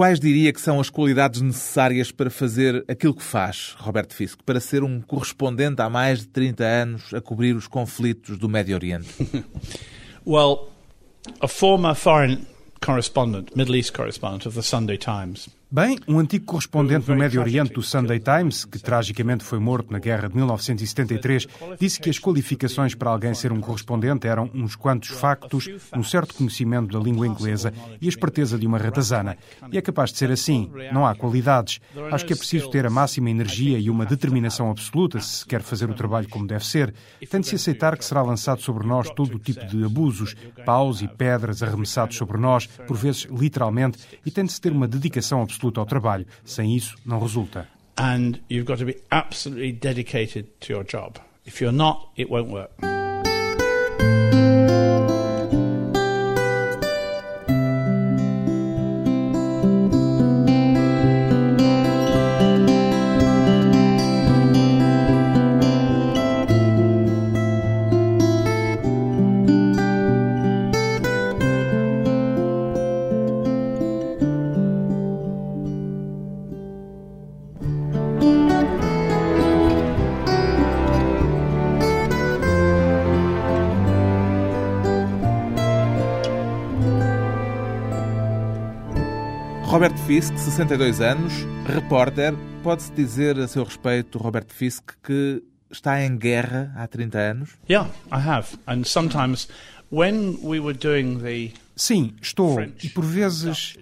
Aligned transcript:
Quais 0.00 0.18
diria 0.18 0.50
que 0.50 0.62
são 0.62 0.80
as 0.80 0.88
qualidades 0.88 1.42
necessárias 1.42 2.10
para 2.10 2.30
fazer 2.30 2.82
aquilo 2.88 3.12
que 3.12 3.22
faz, 3.22 3.76
Roberto 3.76 4.14
Fisk, 4.14 4.38
para 4.46 4.58
ser 4.58 4.82
um 4.82 4.98
correspondente 4.98 5.82
há 5.82 5.90
mais 5.90 6.20
de 6.20 6.28
30 6.28 6.64
anos 6.64 7.12
a 7.12 7.20
cobrir 7.20 7.54
os 7.54 7.66
conflitos 7.66 8.38
do 8.38 8.48
Médio 8.48 8.74
Oriente? 8.76 9.10
well, 10.26 10.70
a 11.42 11.46
former 11.46 11.94
foreign 11.94 12.46
correspondent, 12.80 13.54
Middle 13.54 13.76
East 13.76 13.92
correspondent 13.92 14.46
of 14.46 14.56
the 14.56 14.62
Sunday 14.62 14.96
Times, 14.96 15.50
Bem, 15.72 16.00
um 16.08 16.18
antigo 16.18 16.46
correspondente 16.46 17.08
no 17.08 17.14
Médio 17.14 17.40
Oriente 17.40 17.74
do 17.74 17.80
Sunday 17.80 18.18
Times, 18.18 18.64
que 18.64 18.76
tragicamente 18.76 19.44
foi 19.44 19.60
morto 19.60 19.92
na 19.92 20.00
guerra 20.00 20.28
de 20.28 20.34
1973, 20.34 21.46
disse 21.78 22.00
que 22.00 22.10
as 22.10 22.18
qualificações 22.18 22.92
para 22.96 23.08
alguém 23.08 23.32
ser 23.34 23.52
um 23.52 23.60
correspondente 23.60 24.26
eram 24.26 24.50
uns 24.52 24.74
quantos 24.74 25.10
factos, 25.10 25.68
um 25.96 26.02
certo 26.02 26.34
conhecimento 26.34 26.92
da 26.92 26.98
língua 26.98 27.24
inglesa 27.24 27.72
e 28.00 28.06
a 28.06 28.08
esperteza 28.08 28.58
de 28.58 28.66
uma 28.66 28.78
ratazana. 28.78 29.38
E 29.70 29.78
é 29.78 29.80
capaz 29.80 30.10
de 30.10 30.18
ser 30.18 30.32
assim. 30.32 30.68
Não 30.92 31.06
há 31.06 31.14
qualidades. 31.14 31.80
Acho 32.10 32.26
que 32.26 32.32
é 32.32 32.36
preciso 32.36 32.68
ter 32.68 32.84
a 32.84 32.90
máxima 32.90 33.30
energia 33.30 33.78
e 33.78 33.88
uma 33.88 34.04
determinação 34.04 34.72
absoluta 34.72 35.20
se 35.20 35.36
se 35.36 35.46
quer 35.46 35.62
fazer 35.62 35.88
o 35.88 35.94
trabalho 35.94 36.28
como 36.28 36.48
deve 36.48 36.66
ser. 36.66 36.92
Tem 37.30 37.40
de 37.40 37.46
se 37.46 37.54
aceitar 37.54 37.96
que 37.96 38.04
será 38.04 38.22
lançado 38.22 38.60
sobre 38.60 38.84
nós 38.88 39.08
todo 39.10 39.36
o 39.36 39.38
tipo 39.38 39.64
de 39.64 39.84
abusos, 39.84 40.34
paus 40.66 41.00
e 41.00 41.06
pedras 41.06 41.62
arremessados 41.62 42.16
sobre 42.16 42.38
nós, 42.38 42.66
por 42.66 42.96
vezes 42.96 43.28
literalmente, 43.30 44.00
e 44.26 44.32
tem 44.32 44.44
de 44.44 44.52
se 44.52 44.60
ter 44.60 44.72
uma 44.72 44.88
dedicação 44.88 45.40
absoluta 45.40 45.59
absoluta 45.60 45.80
ao 45.80 45.86
trabalho. 45.86 46.26
Sem 46.44 46.74
isso, 46.74 46.96
não 47.04 47.20
resulta. 47.20 47.68
And 47.96 48.40
you've 48.48 48.64
got 48.64 48.78
to 48.78 48.86
be 48.86 48.96
absolutely 49.10 49.72
dedicated 49.72 50.46
to 50.60 50.72
your 50.72 50.84
job. 50.84 51.18
If 51.44 51.60
you're 51.60 51.76
not, 51.76 52.08
it 52.16 52.30
won't 52.30 52.48
work. 52.48 52.70
Fisk, 90.10 90.36
62 90.36 91.00
anos, 91.00 91.32
repórter. 91.64 92.34
Pode-se 92.64 92.90
dizer 92.90 93.38
a 93.38 93.46
seu 93.46 93.62
respeito, 93.62 94.18
Robert 94.18 94.48
Fisk, 94.48 94.94
que 95.04 95.40
está 95.70 96.02
em 96.02 96.18
guerra 96.18 96.72
há 96.74 96.88
30 96.88 97.16
anos? 97.16 97.50
Yeah, 97.68 97.88
I 98.10 98.18
have. 98.18 98.58
And 98.66 98.82
sometimes 98.84 99.46
when 99.88 100.36
we 100.42 100.58
were 100.58 100.76
doing 100.76 101.22
the 101.22 101.52
Sim, 101.80 102.12
estou. 102.20 102.60
E 102.60 102.90
por 102.90 103.06
vezes, 103.06 103.74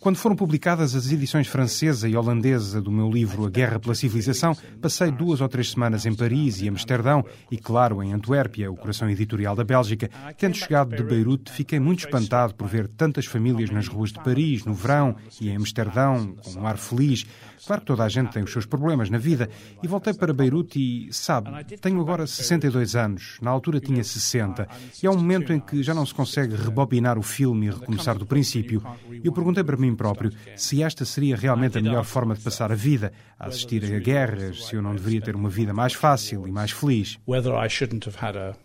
quando 0.00 0.16
foram 0.16 0.34
publicadas 0.34 0.96
as 0.96 1.12
edições 1.12 1.46
francesa 1.46 2.08
e 2.08 2.16
holandesa 2.16 2.82
do 2.82 2.90
meu 2.90 3.08
livro 3.08 3.46
A 3.46 3.48
Guerra 3.48 3.78
pela 3.78 3.94
Civilização, 3.94 4.56
passei 4.82 5.12
duas 5.12 5.40
ou 5.40 5.48
três 5.48 5.70
semanas 5.70 6.04
em 6.04 6.12
Paris 6.12 6.60
e 6.60 6.68
Amsterdão 6.68 7.24
e, 7.48 7.56
claro, 7.56 8.02
em 8.02 8.12
Antuérpia, 8.12 8.68
o 8.68 8.76
coração 8.76 9.08
editorial 9.08 9.54
da 9.54 9.62
Bélgica. 9.62 10.10
Tendo 10.36 10.56
chegado 10.56 10.96
de 10.96 11.04
Beirute, 11.04 11.52
fiquei 11.52 11.78
muito 11.78 12.00
espantado 12.00 12.52
por 12.52 12.66
ver 12.66 12.88
tantas 12.88 13.26
famílias 13.26 13.70
nas 13.70 13.86
ruas 13.86 14.10
de 14.10 14.18
Paris, 14.18 14.64
no 14.64 14.74
verão, 14.74 15.14
e 15.40 15.48
em 15.48 15.54
Amsterdão, 15.54 16.34
com 16.42 16.50
um 16.58 16.66
ar 16.66 16.76
feliz. 16.76 17.24
Claro 17.64 17.82
que 17.82 17.86
toda 17.86 18.04
a 18.04 18.08
gente 18.08 18.32
tem 18.32 18.42
os 18.42 18.52
seus 18.52 18.66
problemas 18.66 19.08
na 19.08 19.18
vida. 19.18 19.48
E 19.82 19.86
voltei 19.86 20.12
para 20.14 20.32
Beirute 20.32 20.78
e, 20.78 21.12
sabe, 21.12 21.50
tenho 21.76 22.00
agora 22.00 22.26
62 22.26 22.96
anos. 22.96 23.38
Na 23.40 23.50
altura 23.50 23.80
tinha 23.80 24.02
60. 24.02 24.68
E 25.02 25.06
há 25.06 25.10
um 25.10 25.16
momento 25.16 25.52
em 25.52 25.60
que 25.60 25.82
já 25.82 25.94
não 25.94 26.04
se 26.04 26.14
consegue 26.14 26.54
rebobinar 26.56 27.18
o 27.18 27.22
filme 27.22 27.66
e 27.66 27.70
recomeçar 27.70 28.18
do 28.18 28.26
princípio. 28.26 28.82
E 29.10 29.26
eu 29.26 29.32
perguntei 29.32 29.62
para 29.62 29.76
mim 29.76 29.94
próprio 29.94 30.32
se 30.56 30.82
esta 30.82 31.04
seria 31.04 31.36
realmente 31.36 31.78
a 31.78 31.82
melhor 31.82 32.04
forma 32.04 32.34
de 32.34 32.40
passar 32.40 32.72
a 32.72 32.74
vida, 32.74 33.12
a 33.38 33.46
assistir 33.46 33.84
a 33.94 33.98
guerras, 33.98 34.66
se 34.66 34.74
eu 34.74 34.82
não 34.82 34.94
deveria 34.94 35.20
ter 35.20 35.36
uma 35.36 35.48
vida 35.48 35.72
mais 35.72 35.92
fácil 35.92 36.46
e 36.46 36.52
mais 36.52 36.70
feliz. 36.70 37.18
whether 37.26 37.52
I 37.54 37.68
shouldn't 37.68 38.08
have 38.08 38.16
had 38.18 38.36
a 38.36 38.56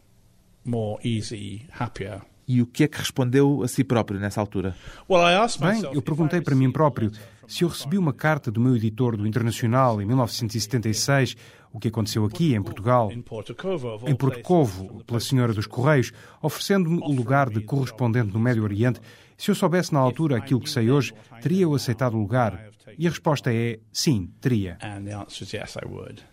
more 0.64 1.00
easy, 1.04 1.66
happier. 1.80 2.22
E 2.48 2.62
o 2.62 2.66
que 2.66 2.84
é 2.84 2.88
que 2.88 2.98
respondeu 2.98 3.64
a 3.64 3.68
si 3.68 3.84
próprio 3.84 4.20
nessa 4.20 4.42
altura? 4.42 4.76
Well, 5.10 5.22
I 5.22 5.36
asked 5.36 5.62
Bem, 5.62 5.76
myself 5.76 5.96
eu 5.96 6.02
perguntei 6.02 6.42
para 6.42 6.56
mim 6.56 6.72
próprio 6.72 7.12
se 7.52 7.66
eu 7.66 7.68
recebi 7.68 7.98
uma 7.98 8.14
carta 8.14 8.50
do 8.50 8.62
meu 8.62 8.78
editor 8.78 9.18
do 9.18 9.28
Internacional 9.28 10.02
em 10.02 10.06
1976, 10.06 11.36
o 11.74 11.82
que 11.82 11.90
aconteceu 11.90 12.24
aqui 12.24 12.56
em 12.56 12.64
Portugal, 12.64 13.12
em 13.12 14.16
Porto 14.16 14.42
Covo, 14.42 15.04
pela 15.04 15.20
Senhora 15.20 15.54
dos 15.54 15.68
Correios, 15.68 16.14
oferecendo-me 16.42 17.00
o 17.00 17.12
lugar 17.12 17.50
de 17.50 17.60
correspondente 17.60 18.34
no 18.34 18.40
Médio 18.40 18.64
Oriente. 18.64 19.02
Se 19.38 19.52
eu 19.52 19.56
soubesse 19.56 19.94
na 19.94 20.00
altura 20.00 20.38
aquilo 20.38 20.62
que 20.62 20.70
sei 20.70 20.90
hoje, 20.90 21.14
teria 21.42 21.64
eu 21.64 21.76
aceitado 21.76 22.14
o 22.14 22.22
lugar? 22.22 22.70
E 22.98 23.06
a 23.06 23.10
resposta 23.10 23.54
é 23.54 23.80
sim, 23.92 24.32
teria. 24.40 24.78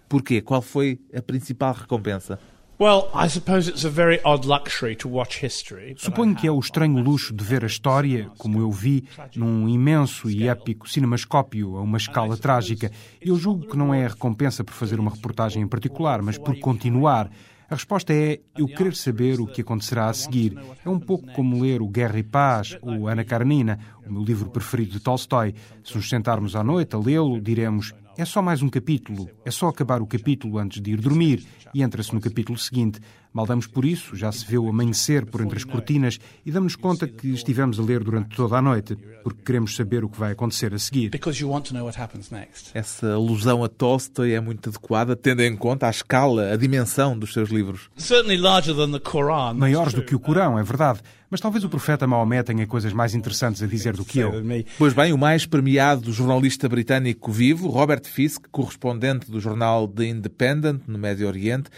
Porquê? 0.08 0.40
Qual 0.40 0.62
foi 0.62 1.00
a 1.12 1.20
principal 1.20 1.74
recompensa? 1.74 2.38
Well, 2.80 3.10
I 3.12 3.28
suppose 3.28 3.68
it's 3.68 3.84
a 3.84 3.90
very 3.90 4.20
odd 4.24 4.46
luxury 4.46 4.94
to 4.96 5.08
watch 5.08 5.42
history. 5.42 5.94
but 5.94 6.00
I 6.00 6.04
Suponho 6.04 6.36
que 6.36 6.46
é 6.46 6.52
o 6.52 6.60
estranho 6.60 7.02
luxo 7.02 7.34
de 7.34 7.42
ver 7.42 7.64
a 7.64 7.66
história, 7.66 8.30
como 8.38 8.60
eu 8.60 8.70
vi, 8.70 9.02
num 9.34 9.68
imenso 9.68 10.30
e 10.30 10.46
épico 10.46 10.88
cinemascópio 10.88 11.76
a 11.76 11.82
uma 11.82 11.98
escala 11.98 12.36
trágica. 12.36 12.92
Eu 13.20 13.34
julgo 13.34 13.66
que 13.66 13.76
não 13.76 13.92
é 13.92 14.06
a 14.06 14.10
recompensa 14.10 14.62
por 14.62 14.74
fazer 14.74 15.00
uma 15.00 15.10
reportagem 15.10 15.60
em 15.60 15.66
particular, 15.66 16.22
mas 16.22 16.38
por 16.38 16.56
continuar. 16.60 17.28
A 17.68 17.74
resposta 17.74 18.14
é 18.14 18.38
eu 18.56 18.68
querer 18.68 18.94
saber 18.94 19.40
o 19.40 19.46
que 19.48 19.62
acontecerá 19.62 20.08
a 20.08 20.14
seguir. 20.14 20.56
É 20.84 20.88
um 20.88 21.00
pouco 21.00 21.26
como 21.32 21.60
ler 21.60 21.82
o 21.82 21.88
Guerra 21.88 22.20
e 22.20 22.22
Paz 22.22 22.78
ou 22.80 23.08
Ana 23.08 23.24
Karenina, 23.24 23.80
o 24.06 24.12
meu 24.12 24.22
livro 24.22 24.50
preferido 24.50 24.92
de 24.92 25.00
Tolstói. 25.00 25.52
Se 25.82 25.96
nos 25.96 26.08
sentarmos 26.08 26.54
à 26.54 26.62
noite 26.62 26.94
a 26.94 26.98
lê-lo, 26.98 27.40
diremos 27.40 27.92
é 28.18 28.24
só 28.24 28.42
mais 28.42 28.62
um 28.62 28.68
capítulo, 28.68 29.30
é 29.44 29.50
só 29.50 29.68
acabar 29.68 30.02
o 30.02 30.06
capítulo 30.06 30.58
antes 30.58 30.82
de 30.82 30.90
ir 30.90 31.00
dormir 31.00 31.46
e 31.72 31.84
entra-se 31.84 32.12
no 32.12 32.20
capítulo 32.20 32.58
seguinte. 32.58 33.00
Mal 33.32 33.46
damos 33.46 33.66
por 33.66 33.84
isso, 33.84 34.16
já 34.16 34.32
se 34.32 34.44
vê 34.46 34.58
o 34.58 34.68
amanhecer 34.68 35.26
por 35.26 35.40
entre 35.40 35.56
as 35.56 35.64
cortinas 35.64 36.18
e 36.44 36.50
damos-nos 36.50 36.76
conta 36.76 37.06
que 37.06 37.28
estivemos 37.28 37.78
a 37.78 37.82
ler 37.82 38.02
durante 38.02 38.34
toda 38.34 38.56
a 38.56 38.62
noite, 38.62 38.96
porque 39.22 39.42
queremos 39.44 39.76
saber 39.76 40.02
o 40.02 40.08
que 40.08 40.18
vai 40.18 40.32
acontecer 40.32 40.72
a 40.74 40.78
seguir. 40.78 41.10
Because 41.10 41.40
you 41.40 41.50
want 41.50 41.66
to 41.66 41.74
know 41.74 41.84
what 41.84 42.00
happens 42.00 42.30
next. 42.30 42.70
Essa 42.74 43.12
alusão 43.12 43.62
a 43.62 43.68
Tolstói 43.68 44.32
é 44.32 44.40
muito 44.40 44.70
adequada, 44.70 45.14
tendo 45.14 45.42
em 45.42 45.56
conta 45.56 45.86
a 45.86 45.90
escala, 45.90 46.52
a 46.52 46.56
dimensão 46.56 47.18
dos 47.18 47.32
seus 47.32 47.50
livros. 47.50 47.90
Certainly 47.96 48.38
larger 48.38 48.74
than 48.74 48.92
the 48.92 48.98
Quran. 48.98 49.48
that's 49.48 49.58
Maiores 49.58 49.94
do 49.94 50.02
que 50.02 50.14
o 50.14 50.20
Corão, 50.20 50.58
é 50.58 50.62
verdade, 50.62 51.00
mas 51.30 51.40
talvez 51.40 51.62
o 51.64 51.68
profeta 51.68 52.06
Maomé 52.06 52.42
tenha 52.42 52.66
coisas 52.66 52.92
mais 52.92 53.14
interessantes 53.14 53.62
a 53.62 53.66
dizer 53.66 53.94
do 53.94 54.04
que 54.04 54.18
eu. 54.18 54.32
Pois 54.78 54.94
bem, 54.94 55.12
o 55.12 55.18
mais 55.18 55.44
premiado 55.44 56.12
jornalista 56.12 56.68
britânico 56.68 57.30
vivo, 57.30 57.68
Robert 57.68 58.04
Fisk, 58.04 58.46
correspondente 58.50 59.30
do 59.30 59.38
jornal 59.38 59.86
The 59.86 60.06
Independent 60.06 60.82
no 60.86 60.98
Médio 60.98 61.28
Oriente, 61.28 61.70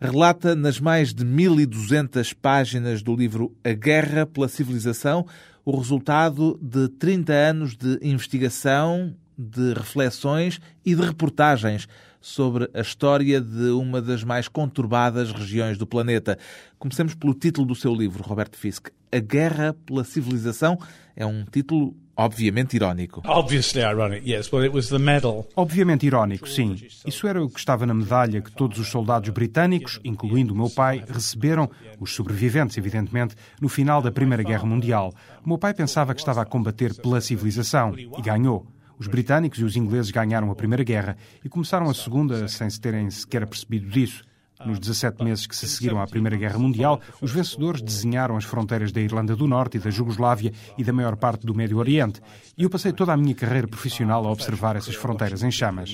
relata 0.00 0.54
nas 0.54 0.78
mais 0.78 1.14
de 1.14 1.24
1200 1.24 2.32
páginas 2.32 3.02
do 3.02 3.14
livro 3.14 3.54
A 3.64 3.72
Guerra 3.72 4.26
pela 4.26 4.48
Civilização 4.48 5.26
o 5.66 5.76
resultado 5.76 6.56
de 6.62 6.88
30 6.88 7.32
anos 7.32 7.76
de 7.76 7.98
investigação, 8.00 9.12
de 9.36 9.74
reflexões 9.74 10.60
e 10.84 10.94
de 10.94 11.02
reportagens 11.02 11.88
sobre 12.20 12.70
a 12.72 12.80
história 12.80 13.40
de 13.40 13.70
uma 13.70 14.00
das 14.00 14.22
mais 14.22 14.46
conturbadas 14.46 15.32
regiões 15.32 15.76
do 15.76 15.84
planeta. 15.84 16.38
Comecemos 16.78 17.16
pelo 17.16 17.34
título 17.34 17.66
do 17.66 17.74
seu 17.74 17.92
livro, 17.92 18.22
Robert 18.22 18.50
Fisk. 18.52 18.90
A 19.12 19.18
Guerra 19.18 19.74
pela 19.86 20.04
Civilização 20.04 20.78
é 21.14 21.24
um 21.24 21.44
título 21.44 21.94
obviamente 22.16 22.74
irónico. 22.76 23.22
Obviously 23.26 23.82
ironic, 23.82 24.28
yes. 24.28 24.50
Well, 24.50 24.64
it 24.64 24.74
was 24.74 24.88
the 24.88 24.98
medal. 24.98 25.46
Obviamente 25.54 26.06
irónico, 26.06 26.48
sim. 26.48 26.74
Isso 27.06 27.26
era 27.26 27.42
o 27.42 27.48
que 27.48 27.58
estava 27.58 27.84
na 27.84 27.92
medalha 27.94 28.40
que 28.40 28.50
todos 28.50 28.78
os 28.78 28.88
soldados 28.88 29.28
britânicos, 29.30 30.00
incluindo 30.02 30.54
o 30.54 30.56
meu 30.56 30.70
pai, 30.70 31.04
receberam, 31.06 31.70
os 32.00 32.14
sobreviventes, 32.14 32.78
evidentemente, 32.78 33.34
no 33.60 33.68
final 33.68 34.00
da 34.00 34.10
Primeira 34.10 34.42
Guerra 34.42 34.64
Mundial. 34.64 35.12
O 35.44 35.48
meu 35.48 35.58
pai 35.58 35.74
pensava 35.74 36.14
que 36.14 36.20
estava 36.20 36.42
a 36.42 36.46
combater 36.46 36.94
pela 36.94 37.20
civilização 37.20 37.94
e 37.98 38.22
ganhou. 38.22 38.66
Os 38.98 39.06
britânicos 39.06 39.58
e 39.58 39.64
os 39.64 39.76
ingleses 39.76 40.10
ganharam 40.10 40.50
a 40.50 40.54
Primeira 40.54 40.82
Guerra 40.82 41.18
e 41.44 41.48
começaram 41.50 41.90
a 41.90 41.94
Segunda 41.94 42.48
sem 42.48 42.68
se 42.70 42.80
terem 42.80 43.10
sequer 43.10 43.42
apercebido 43.42 43.90
disso. 43.90 44.24
Nos 44.64 44.78
17 44.78 45.22
meses 45.22 45.46
que 45.46 45.54
se 45.54 45.68
seguiram 45.68 46.00
à 46.00 46.06
Primeira 46.06 46.36
Guerra 46.36 46.58
Mundial, 46.58 47.00
os 47.20 47.30
vencedores 47.30 47.82
desenharam 47.82 48.36
as 48.36 48.44
fronteiras 48.44 48.90
da 48.92 49.00
Irlanda 49.00 49.36
do 49.36 49.46
Norte 49.46 49.76
e 49.76 49.80
da 49.80 49.90
Jugoslávia 49.90 50.52
e 50.78 50.84
da 50.84 50.92
maior 50.92 51.16
parte 51.16 51.46
do 51.46 51.54
Médio 51.54 51.78
Oriente. 51.78 52.20
E 52.56 52.62
eu 52.62 52.70
passei 52.70 52.92
toda 52.92 53.12
a 53.12 53.16
minha 53.16 53.34
carreira 53.34 53.68
profissional 53.68 54.26
a 54.26 54.32
observar 54.32 54.76
essas 54.76 54.94
fronteiras 54.94 55.42
em 55.42 55.50
chamas. 55.50 55.92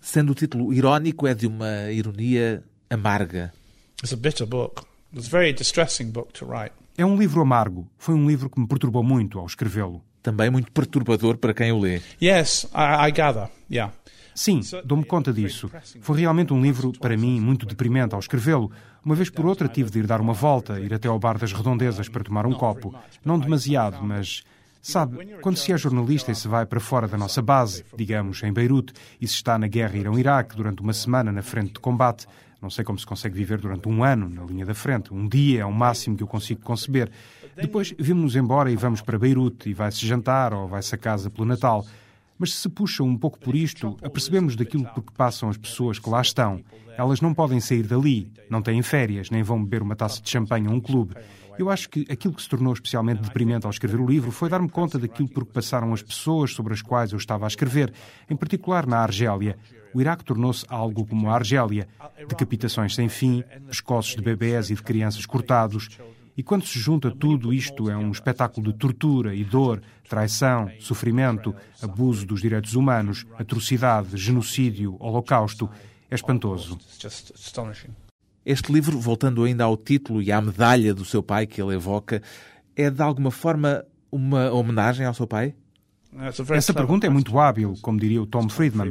Sendo 0.00 0.32
o 0.32 0.34
título 0.34 0.72
irónico, 0.72 1.26
é 1.26 1.34
de 1.34 1.46
uma 1.46 1.90
ironia 1.90 2.62
amarga. 2.90 3.52
It's 4.02 4.12
a 4.12 4.16
bitter 4.16 4.46
book. 4.46 4.82
It 5.12 5.16
was 5.16 5.26
a 5.26 5.30
very 5.30 5.52
distressing 5.52 6.10
book 6.10 6.32
to 6.34 6.44
write. 6.44 6.74
É 6.96 7.06
um 7.06 7.16
livro 7.16 7.40
amargo. 7.40 7.88
Foi 7.96 8.14
um 8.14 8.28
livro 8.28 8.50
que 8.50 8.60
me 8.60 8.66
perturbou 8.68 9.02
muito 9.02 9.38
ao 9.38 9.46
escrevê-lo. 9.46 10.02
também 10.24 10.48
muito 10.48 10.72
perturbador 10.72 11.36
para 11.36 11.52
quem 11.52 11.70
o 11.70 11.78
lê. 11.78 12.00
Yes, 12.20 12.66
I, 12.74 13.08
I 13.08 13.12
gather. 13.12 13.48
Yeah. 13.70 13.92
Sim, 14.34 14.60
dou-me 14.84 15.04
conta 15.04 15.32
disso. 15.32 15.70
Foi 16.00 16.20
realmente 16.20 16.52
um 16.52 16.60
livro, 16.60 16.92
para 16.92 17.16
mim, 17.16 17.40
muito 17.40 17.64
deprimente 17.66 18.14
ao 18.14 18.20
escrevê-lo. 18.20 18.70
Uma 19.04 19.14
vez 19.14 19.30
por 19.30 19.46
outra 19.46 19.68
tive 19.68 19.90
de 19.90 20.00
ir 20.00 20.06
dar 20.06 20.20
uma 20.20 20.32
volta, 20.32 20.80
ir 20.80 20.92
até 20.92 21.08
ao 21.08 21.18
bar 21.18 21.38
das 21.38 21.52
Redondezas 21.52 22.08
para 22.08 22.24
tomar 22.24 22.46
um 22.46 22.52
copo. 22.52 22.94
Não 23.24 23.38
demasiado, 23.38 24.02
mas 24.02 24.42
Sabe, 24.86 25.36
quando 25.40 25.56
se 25.56 25.72
é 25.72 25.78
jornalista 25.78 26.30
e 26.30 26.34
se 26.34 26.46
vai 26.46 26.66
para 26.66 26.78
fora 26.78 27.08
da 27.08 27.16
nossa 27.16 27.40
base, 27.40 27.82
digamos, 27.96 28.42
em 28.42 28.52
Beirute, 28.52 28.92
e 29.18 29.26
se 29.26 29.36
está 29.36 29.56
na 29.56 29.66
guerra 29.66 29.96
Irão-Iraque 29.96 30.54
durante 30.54 30.82
uma 30.82 30.92
semana 30.92 31.32
na 31.32 31.40
frente 31.40 31.72
de 31.72 31.80
combate, 31.80 32.26
não 32.60 32.68
sei 32.68 32.84
como 32.84 32.98
se 32.98 33.06
consegue 33.06 33.34
viver 33.34 33.58
durante 33.58 33.88
um 33.88 34.04
ano 34.04 34.28
na 34.28 34.44
linha 34.44 34.66
da 34.66 34.74
frente. 34.74 35.12
Um 35.12 35.26
dia 35.26 35.62
é 35.62 35.64
o 35.64 35.72
máximo 35.72 36.18
que 36.18 36.22
eu 36.22 36.26
consigo 36.26 36.60
conceber. 36.60 37.10
Depois 37.56 37.94
vimos-nos 37.98 38.36
embora 38.36 38.70
e 38.70 38.76
vamos 38.76 39.00
para 39.00 39.18
Beirute, 39.18 39.70
e 39.70 39.72
vai-se 39.72 40.06
jantar 40.06 40.52
ou 40.52 40.68
vai-se 40.68 40.94
a 40.94 40.98
casa 40.98 41.30
pelo 41.30 41.46
Natal. 41.46 41.86
Mas 42.38 42.52
se 42.52 42.62
se 42.62 42.68
puxa 42.68 43.02
um 43.02 43.16
pouco 43.16 43.38
por 43.38 43.54
isto, 43.54 43.96
apercebemos 44.02 44.56
daquilo 44.56 44.84
por 44.86 45.02
que 45.02 45.12
passam 45.12 45.48
as 45.48 45.56
pessoas 45.56 45.98
que 45.98 46.10
lá 46.10 46.20
estão. 46.20 46.62
Elas 46.96 47.20
não 47.20 47.34
podem 47.34 47.60
sair 47.60 47.84
dali, 47.84 48.30
não 48.50 48.62
têm 48.62 48.82
férias, 48.82 49.30
nem 49.30 49.42
vão 49.42 49.62
beber 49.62 49.82
uma 49.82 49.96
taça 49.96 50.20
de 50.20 50.30
champanhe 50.30 50.66
a 50.66 50.70
um 50.70 50.80
clube. 50.80 51.14
Eu 51.56 51.70
acho 51.70 51.88
que 51.88 52.04
aquilo 52.10 52.34
que 52.34 52.42
se 52.42 52.48
tornou 52.48 52.72
especialmente 52.72 53.22
deprimente 53.22 53.64
ao 53.64 53.70
escrever 53.70 54.00
o 54.00 54.06
livro 54.06 54.30
foi 54.32 54.48
dar-me 54.48 54.68
conta 54.68 54.98
daquilo 54.98 55.28
por 55.28 55.46
que 55.46 55.52
passaram 55.52 55.92
as 55.92 56.02
pessoas 56.02 56.52
sobre 56.52 56.72
as 56.72 56.82
quais 56.82 57.12
eu 57.12 57.18
estava 57.18 57.46
a 57.46 57.48
escrever, 57.48 57.92
em 58.28 58.36
particular 58.36 58.86
na 58.86 58.98
Argélia. 58.98 59.56
O 59.92 60.00
Iraque 60.00 60.24
tornou-se 60.24 60.66
algo 60.68 61.06
como 61.06 61.30
a 61.30 61.34
Argélia: 61.34 61.86
decapitações 62.28 62.94
sem 62.94 63.08
fim, 63.08 63.44
pescoços 63.68 64.16
de 64.16 64.22
bebés 64.22 64.70
e 64.70 64.74
de 64.74 64.82
crianças 64.82 65.24
cortados. 65.24 65.88
E 66.36 66.42
quando 66.42 66.66
se 66.66 66.78
junta 66.78 67.12
tudo 67.12 67.52
isto, 67.52 67.88
é 67.88 67.96
um 67.96 68.10
espetáculo 68.10 68.72
de 68.72 68.78
tortura 68.78 69.34
e 69.34 69.44
dor, 69.44 69.80
traição, 70.08 70.68
sofrimento, 70.80 71.54
abuso 71.80 72.26
dos 72.26 72.40
direitos 72.40 72.74
humanos, 72.74 73.24
atrocidade, 73.38 74.16
genocídio, 74.16 74.96
holocausto. 74.98 75.70
É 76.10 76.14
espantoso. 76.14 76.78
Este 78.44 78.72
livro, 78.72 78.98
voltando 78.98 79.44
ainda 79.44 79.64
ao 79.64 79.76
título 79.76 80.20
e 80.20 80.30
à 80.30 80.40
medalha 80.40 80.92
do 80.92 81.04
seu 81.04 81.22
pai 81.22 81.46
que 81.46 81.62
ele 81.62 81.74
evoca, 81.74 82.20
é 82.76 82.90
de 82.90 83.00
alguma 83.00 83.30
forma 83.30 83.84
uma 84.10 84.50
homenagem 84.52 85.06
ao 85.06 85.14
seu 85.14 85.26
pai? 85.26 85.54
Essa 86.50 86.72
pergunta 86.72 87.06
é 87.06 87.10
muito 87.10 87.38
hábil, 87.38 87.74
como 87.82 87.98
diria 87.98 88.22
o 88.22 88.26
Tom 88.26 88.48
Friedman. 88.48 88.86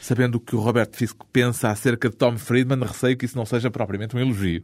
Sabendo 0.00 0.36
o 0.36 0.40
que 0.40 0.56
o 0.56 0.60
Robert 0.60 0.88
Fisk 0.92 1.16
pensa 1.32 1.70
acerca 1.70 2.08
de 2.08 2.16
Tom 2.16 2.38
Friedman, 2.38 2.80
receio 2.80 3.16
que 3.16 3.24
isso 3.26 3.36
não 3.36 3.44
seja 3.44 3.70
propriamente 3.70 4.16
um 4.16 4.18
elogio. 4.18 4.62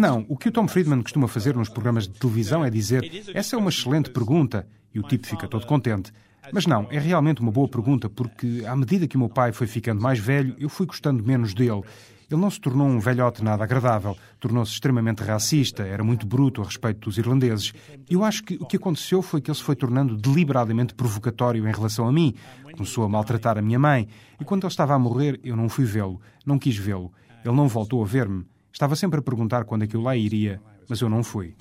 Não, 0.00 0.26
o 0.28 0.36
que 0.36 0.48
o 0.48 0.52
Tom 0.52 0.66
Friedman 0.66 1.02
costuma 1.02 1.28
fazer 1.28 1.54
nos 1.54 1.68
programas 1.68 2.08
de 2.08 2.14
televisão 2.18 2.64
é 2.64 2.70
dizer 2.70 3.08
essa 3.34 3.54
é 3.54 3.58
uma 3.58 3.70
excelente 3.70 4.10
pergunta 4.10 4.66
e 4.92 4.98
o 4.98 5.02
tipo 5.02 5.26
fica 5.26 5.46
todo 5.46 5.66
contente. 5.66 6.12
Mas 6.52 6.66
não, 6.66 6.86
é 6.90 6.98
realmente 6.98 7.40
uma 7.40 7.50
boa 7.50 7.68
pergunta, 7.68 8.08
porque 8.08 8.62
à 8.66 8.76
medida 8.76 9.06
que 9.06 9.16
o 9.16 9.18
meu 9.18 9.28
pai 9.28 9.52
foi 9.52 9.66
ficando 9.66 10.00
mais 10.00 10.18
velho, 10.18 10.54
eu 10.58 10.68
fui 10.68 10.86
gostando 10.86 11.24
menos 11.24 11.54
dele. 11.54 11.82
Ele 12.28 12.40
não 12.40 12.50
se 12.50 12.60
tornou 12.60 12.88
um 12.88 12.98
velhote 12.98 13.42
nada 13.44 13.62
agradável, 13.62 14.16
tornou-se 14.40 14.72
extremamente 14.72 15.22
racista, 15.22 15.84
era 15.84 16.02
muito 16.02 16.26
bruto 16.26 16.60
a 16.60 16.64
respeito 16.64 17.00
dos 17.08 17.18
irlandeses. 17.18 17.72
Eu 18.10 18.24
acho 18.24 18.42
que 18.42 18.54
o 18.54 18.66
que 18.66 18.76
aconteceu 18.76 19.22
foi 19.22 19.40
que 19.40 19.48
ele 19.48 19.56
se 19.56 19.62
foi 19.62 19.76
tornando 19.76 20.16
deliberadamente 20.16 20.92
provocatório 20.92 21.68
em 21.68 21.72
relação 21.72 22.08
a 22.08 22.12
mim. 22.12 22.34
Começou 22.72 23.04
a 23.04 23.08
maltratar 23.08 23.56
a 23.56 23.62
minha 23.62 23.78
mãe, 23.78 24.08
e 24.40 24.44
quando 24.44 24.64
ele 24.64 24.72
estava 24.72 24.94
a 24.94 24.98
morrer, 24.98 25.40
eu 25.44 25.56
não 25.56 25.68
fui 25.68 25.84
vê-lo, 25.84 26.20
não 26.44 26.58
quis 26.58 26.76
vê-lo. 26.76 27.12
Ele 27.44 27.54
não 27.54 27.68
voltou 27.68 28.02
a 28.02 28.06
ver-me. 28.06 28.44
Estava 28.72 28.96
sempre 28.96 29.20
a 29.20 29.22
perguntar 29.22 29.64
quando 29.64 29.84
é 29.84 29.86
que 29.86 29.94
eu 29.94 30.02
lá 30.02 30.16
iria, 30.16 30.60
mas 30.88 31.00
eu 31.00 31.08
não 31.08 31.22
fui. 31.22 31.54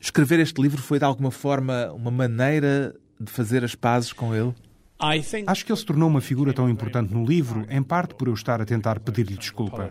Escrever 0.00 0.40
este 0.40 0.60
livro 0.60 0.80
foi 0.80 0.98
de 0.98 1.04
alguma 1.04 1.30
forma 1.30 1.92
uma 1.92 2.10
maneira 2.10 2.94
de 3.20 3.30
fazer 3.30 3.62
as 3.62 3.74
pazes 3.74 4.12
com 4.12 4.34
ele? 4.34 4.54
Acho 5.46 5.64
que 5.64 5.72
ele 5.72 5.78
se 5.78 5.84
tornou 5.84 6.08
uma 6.08 6.20
figura 6.20 6.52
tão 6.52 6.68
importante 6.70 7.12
no 7.12 7.24
livro, 7.24 7.66
em 7.68 7.82
parte 7.82 8.14
por 8.14 8.28
eu 8.28 8.34
estar 8.34 8.60
a 8.60 8.64
tentar 8.64 8.98
pedir-lhe 9.00 9.36
desculpa. 9.36 9.88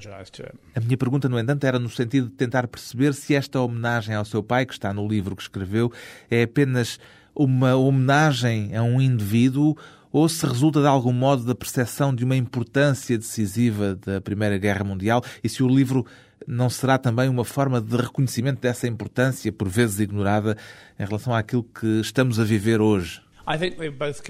A 0.74 0.80
minha 0.80 0.98
pergunta, 0.98 1.30
no 1.30 1.38
entanto, 1.38 1.64
era 1.64 1.78
no 1.78 1.90
sentido 1.90 2.28
de 2.28 2.34
tentar 2.34 2.68
perceber 2.68 3.14
se 3.14 3.36
esta 3.36 3.60
homenagem 3.60 4.16
ao 4.16 4.26
seu 4.26 4.42
pai, 4.42 4.66
que 4.66 4.74
está 4.74 4.94
no 4.94 5.08
livro 5.08 5.36
que 5.36 5.44
escreveu, 5.44 5.92
é 6.30 6.44
apenas 6.44 7.00
uma 7.36 7.76
homenagem 7.76 8.76
a 8.76 8.82
um 8.82 9.00
indivíduo 9.00 9.76
ou 10.12 10.30
se 10.30 10.46
resulta 10.46 10.80
de 10.80 10.88
algum 10.88 11.12
modo 11.12 11.44
da 11.44 11.54
percepção 11.54 12.16
de 12.16 12.24
uma 12.24 12.38
importância 12.38 13.18
decisiva 13.18 13.96
da 13.96 14.22
Primeira 14.22 14.58
Guerra 14.58 14.84
Mundial 14.84 15.22
e 15.44 15.50
se 15.50 15.62
o 15.62 15.68
livro 15.68 16.06
não 16.48 16.70
será 16.70 16.98
também 16.98 17.28
uma 17.28 17.44
forma 17.44 17.82
de 17.82 17.98
reconhecimento 17.98 18.62
dessa 18.62 18.88
importância, 18.88 19.52
por 19.52 19.68
vezes 19.68 20.00
ignorada, 20.00 20.56
em 20.98 21.06
relação 21.06 21.34
àquilo 21.34 21.64
que 21.64 22.00
estamos 22.00 22.40
a 22.40 22.44
viver 22.44 22.80
hoje? 22.80 23.25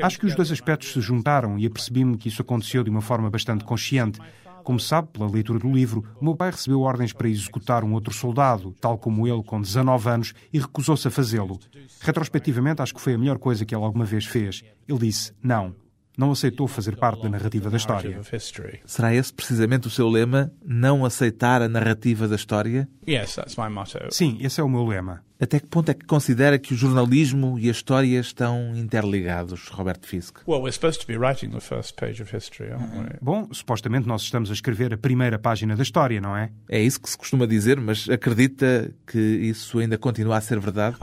Acho 0.04 0.20
que 0.20 0.26
os 0.26 0.36
dois 0.36 0.52
aspectos 0.52 0.92
se 0.92 1.02
juntaram 1.02 1.58
e 1.58 1.66
apercebi-me 1.66 2.18
que 2.18 2.28
isso 2.28 2.42
aconteceu 2.42 2.84
de 2.84 2.90
uma 2.90 3.02
forma 3.02 3.30
bastante 3.30 3.64
consciente. 3.64 4.20
Como 4.64 4.80
sabe, 4.80 5.10
pela 5.10 5.30
leitura 5.30 5.60
do 5.60 5.72
livro, 5.72 6.04
o 6.20 6.26
meu 6.26 6.36
pai 6.36 6.50
recebeu 6.50 6.82
ordens 6.82 7.14
para 7.14 7.30
executar 7.30 7.84
um 7.84 7.94
outro 7.94 8.12
soldado, 8.12 8.76
tal 8.82 8.98
como 8.98 9.28
ele, 9.28 9.44
com 9.44 9.62
19 9.62 10.10
anos, 10.10 10.34
e 10.52 10.60
recusou-se 10.60 11.08
a 11.08 11.12
fazê-lo. 11.12 11.60
Retrospectivamente, 12.02 12.82
acho 12.82 12.94
que 12.94 13.02
foi 13.02 13.14
a 13.14 13.18
melhor 13.18 13.38
coisa 13.38 13.64
que 13.64 13.76
ele 13.76 13.84
alguma 13.84 14.06
vez 14.06 14.26
fez. 14.26 14.64
Ele 14.88 15.00
disse 15.00 15.32
não 15.42 15.76
não 16.18 16.32
aceitou 16.32 16.68
fazer 16.68 16.96
parte 16.96 17.24
da 17.24 17.30
narrativa 17.30 17.70
da 17.70 17.78
história. 17.78 18.20
Será 18.86 19.14
esse 19.14 19.34
precisamente 19.34 19.88
o 19.88 19.90
seu 19.90 20.08
lema? 20.08 20.52
Não 20.64 21.06
aceitar 21.06 21.62
a 21.62 21.68
narrativa 21.68 22.28
da 22.28 22.36
história? 22.36 22.88
Sim, 24.12 24.38
esse 24.40 24.60
é 24.62 24.64
o 24.64 24.70
meu 24.70 24.86
lema. 24.86 25.24
Até 25.40 25.60
que 25.60 25.68
ponto 25.68 25.90
é 25.90 25.94
que 25.94 26.06
considera 26.06 26.58
que 26.58 26.74
o 26.74 26.78
jornalismo 26.78 27.60
e 27.60 27.68
a 27.68 27.72
história 27.72 28.20
estão 28.20 28.74
interligados, 28.74 29.68
Robert 29.68 30.00
Fisk? 30.02 30.38
Bom, 33.22 33.50
supostamente 33.52 34.08
nós 34.08 34.22
estamos 34.22 34.50
a 34.50 34.54
escrever 34.54 34.94
a 34.94 34.98
primeira 34.98 35.38
página 35.38 35.76
da 35.76 35.84
história, 35.84 36.22
não 36.22 36.38
é? 36.38 36.52
É 36.70 36.82
isso 36.82 37.02
que 37.02 37.10
se 37.10 37.18
costuma 37.18 37.46
dizer, 37.46 37.82
mas 37.82 38.08
acredita 38.10 38.94
que 39.06 39.20
isso 39.20 39.80
ainda 39.80 39.98
continua 39.98 40.38
a 40.38 40.42
ser 40.42 40.58
verdade? 40.58 40.96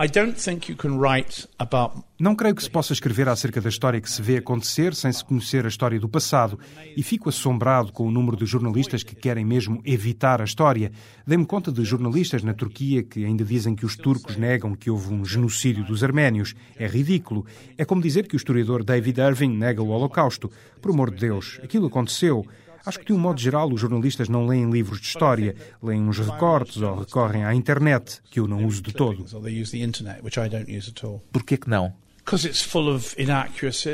Não 2.19 2.35
creio 2.35 2.55
que 2.55 2.63
se 2.63 2.71
possa 2.71 2.95
escrever 2.95 3.29
acerca 3.29 3.61
da 3.61 3.69
história 3.69 4.01
que 4.01 4.09
se 4.09 4.23
vê 4.23 4.39
acontecer 4.39 4.95
sem 4.95 5.13
se 5.13 5.25
conhecer 5.25 5.67
a 5.67 5.69
história 5.69 6.01
do 6.01 6.09
passado, 6.09 6.59
e 6.97 7.03
fico 7.03 7.29
assombrado 7.29 7.93
com 7.93 8.07
o 8.07 8.11
número 8.11 8.37
de 8.37 8.47
jornalistas 8.47 9.03
que 9.03 9.15
querem 9.15 9.45
mesmo 9.45 9.83
evitar 9.85 10.41
a 10.41 10.45
história. 10.45 10.91
Dei-me 11.27 11.45
conta 11.45 11.71
de 11.71 11.85
jornalistas 11.85 12.43
na 12.43 12.55
Turquia 12.55 13.03
que 13.03 13.25
ainda 13.25 13.45
dizem 13.45 13.75
que 13.75 13.85
os 13.85 13.97
turcos 13.97 14.22
negam 14.37 14.75
que 14.75 14.91
houve 14.91 15.13
um 15.13 15.25
genocídio 15.25 15.85
dos 15.85 16.03
arménios. 16.03 16.55
É 16.77 16.87
ridículo. 16.87 17.47
É 17.77 17.85
como 17.85 18.03
dizer 18.03 18.27
que 18.27 18.35
o 18.35 18.37
historiador 18.37 18.85
David 18.85 19.21
Irving 19.21 19.57
nega 19.57 19.83
o 19.83 19.89
Holocausto. 19.89 20.51
Por 20.81 20.91
amor 20.91 21.11
de 21.11 21.19
Deus, 21.19 21.61
aquilo 21.63 21.87
aconteceu. 21.87 22.47
Acho 22.85 22.99
que, 22.99 23.07
de 23.07 23.13
um 23.13 23.19
modo 23.19 23.41
geral, 23.41 23.73
os 23.73 23.81
jornalistas 23.81 24.29
não 24.29 24.47
leem 24.47 24.69
livros 24.71 25.01
de 25.01 25.07
história, 25.07 25.55
leem 25.81 26.03
uns 26.03 26.19
recortes 26.19 26.79
ou 26.79 26.99
recorrem 26.99 27.45
à 27.45 27.55
internet, 27.55 28.21
que 28.29 28.41
eu 28.41 28.49
não 28.49 28.65
uso 28.65 28.83
de 28.83 28.93
todo. 28.93 29.25
Por 31.31 31.45
que 31.45 31.59
não? 31.69 31.95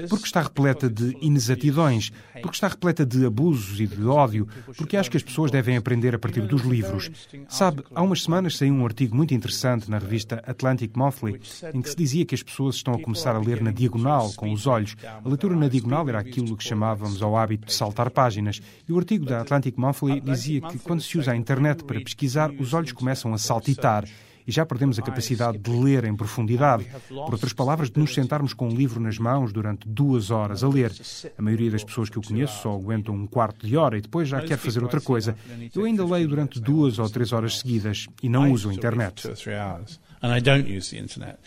Porque 0.08 0.26
está 0.26 0.42
repleta 0.42 0.88
de 0.88 1.16
inexatidões, 1.20 2.12
porque 2.42 2.56
está 2.56 2.68
repleta 2.68 3.04
de 3.04 3.24
abusos 3.24 3.80
e 3.80 3.86
de 3.86 4.04
ódio, 4.04 4.46
porque 4.76 4.96
acho 4.96 5.10
que 5.10 5.16
as 5.16 5.22
pessoas 5.22 5.50
devem 5.50 5.76
aprender 5.76 6.14
a 6.14 6.18
partir 6.18 6.42
dos 6.42 6.62
livros. 6.62 7.10
Sabe, 7.48 7.82
há 7.94 8.02
umas 8.02 8.22
semanas 8.22 8.56
saiu 8.56 8.74
um 8.74 8.84
artigo 8.84 9.16
muito 9.16 9.34
interessante 9.34 9.90
na 9.90 9.98
revista 9.98 10.42
Atlantic 10.46 10.96
Monthly, 10.96 11.40
em 11.74 11.82
que 11.82 11.90
se 11.90 11.96
dizia 11.96 12.24
que 12.24 12.34
as 12.34 12.42
pessoas 12.42 12.76
estão 12.76 12.94
a 12.94 13.00
começar 13.00 13.34
a 13.34 13.40
ler 13.40 13.62
na 13.62 13.70
diagonal, 13.70 14.32
com 14.34 14.52
os 14.52 14.66
olhos. 14.66 14.94
A 15.24 15.28
leitura 15.28 15.56
na 15.56 15.68
diagonal 15.68 16.08
era 16.08 16.18
aquilo 16.18 16.56
que 16.56 16.64
chamávamos 16.64 17.22
ao 17.22 17.36
hábito 17.36 17.66
de 17.66 17.72
saltar 17.72 18.10
páginas. 18.10 18.60
E 18.88 18.92
o 18.92 18.98
artigo 18.98 19.24
da 19.24 19.40
Atlantic 19.40 19.76
Monthly 19.76 20.20
dizia 20.20 20.60
que 20.60 20.78
quando 20.78 21.02
se 21.02 21.18
usa 21.18 21.32
a 21.32 21.36
internet 21.36 21.82
para 21.84 22.00
pesquisar, 22.00 22.50
os 22.58 22.74
olhos 22.74 22.92
começam 22.92 23.32
a 23.32 23.38
saltitar 23.38 24.04
e 24.48 24.52
já 24.52 24.64
perdemos 24.64 24.98
a 24.98 25.02
capacidade 25.02 25.58
de 25.58 25.70
ler 25.70 26.04
em 26.04 26.16
profundidade. 26.16 26.86
Por 27.06 27.34
outras 27.34 27.52
palavras, 27.52 27.90
de 27.90 28.00
nos 28.00 28.14
sentarmos 28.14 28.54
com 28.54 28.68
um 28.68 28.74
livro 28.74 28.98
nas 28.98 29.18
mãos 29.18 29.52
durante 29.52 29.86
duas 29.86 30.30
horas 30.30 30.64
a 30.64 30.68
ler. 30.68 30.90
A 31.36 31.42
maioria 31.42 31.70
das 31.70 31.84
pessoas 31.84 32.08
que 32.08 32.16
eu 32.16 32.22
conheço 32.22 32.62
só 32.62 32.72
aguentam 32.72 33.14
um 33.14 33.26
quarto 33.26 33.66
de 33.66 33.76
hora 33.76 33.98
e 33.98 34.00
depois 34.00 34.26
já 34.26 34.40
quer 34.40 34.56
fazer 34.56 34.82
outra 34.82 35.02
coisa. 35.02 35.36
Eu 35.74 35.84
ainda 35.84 36.02
leio 36.02 36.26
durante 36.26 36.58
duas 36.58 36.98
ou 36.98 37.10
três 37.10 37.30
horas 37.30 37.58
seguidas 37.58 38.06
e 38.22 38.28
não 38.30 38.50
uso 38.50 38.70
a 38.70 38.74
internet. 38.74 39.28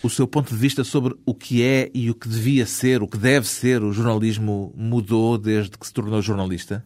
O 0.03 0.09
seu 0.09 0.27
ponto 0.27 0.53
de 0.53 0.55
vista 0.55 0.83
sobre 0.83 1.15
o 1.25 1.33
que 1.33 1.63
é 1.63 1.89
e 1.93 2.09
o 2.09 2.15
que 2.15 2.29
devia 2.29 2.65
ser, 2.67 3.01
o 3.01 3.07
que 3.07 3.17
deve 3.17 3.47
ser 3.47 3.81
o 3.83 3.91
jornalismo 3.91 4.71
mudou 4.77 5.37
desde 5.39 5.71
que 5.71 5.85
se 5.85 5.91
tornou 5.91 6.21
jornalista? 6.21 6.83